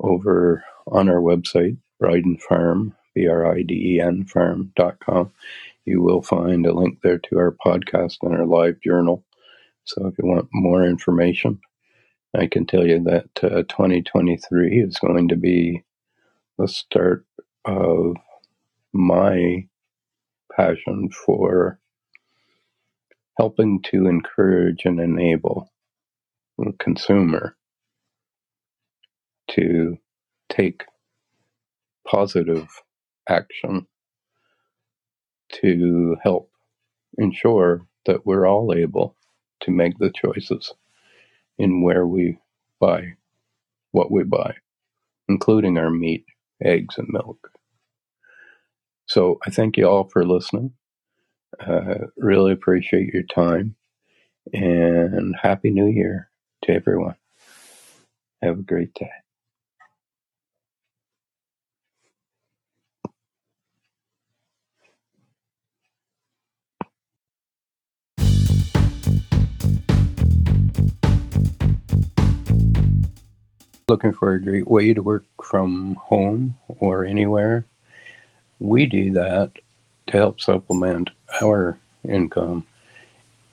over 0.00 0.64
on 0.86 1.08
our 1.08 1.20
website, 1.20 1.76
Briden 2.00 2.40
Farm, 2.40 2.94
B 3.18 3.26
R 3.26 3.52
I 3.52 3.62
D 3.62 3.96
E 3.96 4.00
N 4.00 4.24
farm.com, 4.24 5.32
you 5.84 6.00
will 6.00 6.22
find 6.22 6.64
a 6.66 6.72
link 6.72 7.00
there 7.02 7.18
to 7.18 7.38
our 7.38 7.50
podcast 7.50 8.18
and 8.22 8.32
our 8.32 8.46
live 8.46 8.80
journal. 8.80 9.24
So 9.82 10.06
if 10.06 10.14
you 10.18 10.24
want 10.24 10.48
more 10.52 10.84
information, 10.84 11.58
I 12.36 12.46
can 12.46 12.64
tell 12.64 12.86
you 12.86 13.02
that 13.04 13.30
uh, 13.42 13.62
2023 13.68 14.80
is 14.80 14.98
going 15.00 15.28
to 15.28 15.36
be 15.36 15.82
the 16.58 16.68
start 16.68 17.24
of 17.64 18.16
my 18.92 19.66
passion 20.54 21.10
for 21.10 21.80
helping 23.36 23.82
to 23.82 24.06
encourage 24.06 24.84
and 24.84 25.00
enable 25.00 25.72
the 26.58 26.72
consumer 26.78 27.56
to 29.50 29.98
take 30.48 30.84
positive 32.06 32.68
action 33.28 33.86
to 35.52 36.16
help 36.22 36.50
ensure 37.18 37.86
that 38.06 38.26
we're 38.26 38.46
all 38.46 38.74
able 38.74 39.16
to 39.60 39.70
make 39.70 39.98
the 39.98 40.12
choices 40.12 40.72
in 41.58 41.82
where 41.82 42.06
we 42.06 42.38
buy 42.80 43.14
what 43.92 44.10
we 44.10 44.24
buy, 44.24 44.54
including 45.28 45.78
our 45.78 45.90
meat, 45.90 46.24
eggs, 46.62 46.96
and 46.98 47.08
milk. 47.10 47.50
So 49.06 49.38
I 49.46 49.50
thank 49.50 49.76
you 49.76 49.88
all 49.88 50.08
for 50.12 50.24
listening. 50.24 50.72
Uh, 51.60 52.06
really 52.16 52.52
appreciate 52.52 53.12
your 53.12 53.24
time 53.24 53.76
and 54.52 55.34
Happy 55.40 55.70
New 55.70 55.86
Year 55.86 56.30
to 56.64 56.72
everyone. 56.72 57.16
Have 58.42 58.58
a 58.60 58.62
great 58.62 58.94
day. 58.94 59.10
Looking 73.88 74.12
for 74.12 74.34
a 74.34 74.42
great 74.42 74.68
way 74.68 74.92
to 74.92 75.02
work 75.02 75.24
from 75.42 75.94
home 75.94 76.54
or 76.68 77.04
anywhere, 77.04 77.64
we 78.60 78.86
do 78.86 79.12
that 79.12 79.50
to 80.06 80.16
help 80.16 80.40
supplement 80.40 81.10
our 81.42 81.78
income. 82.06 82.64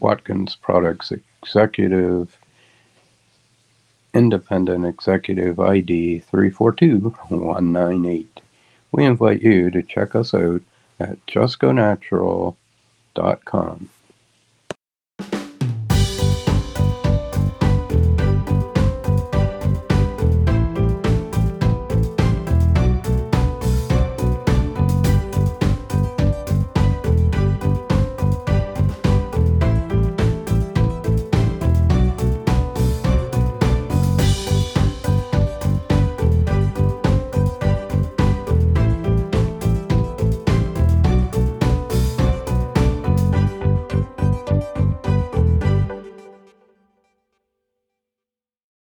Watkins 0.00 0.56
Products 0.56 1.12
Executive 1.42 2.38
Independent 4.14 4.86
Executive 4.86 5.60
ID 5.60 6.20
342198. 6.20 8.40
We 8.92 9.04
invite 9.04 9.42
you 9.42 9.70
to 9.70 9.82
check 9.82 10.14
us 10.14 10.32
out 10.34 10.62
at 10.98 11.24
justgonatural.com. 11.26 13.90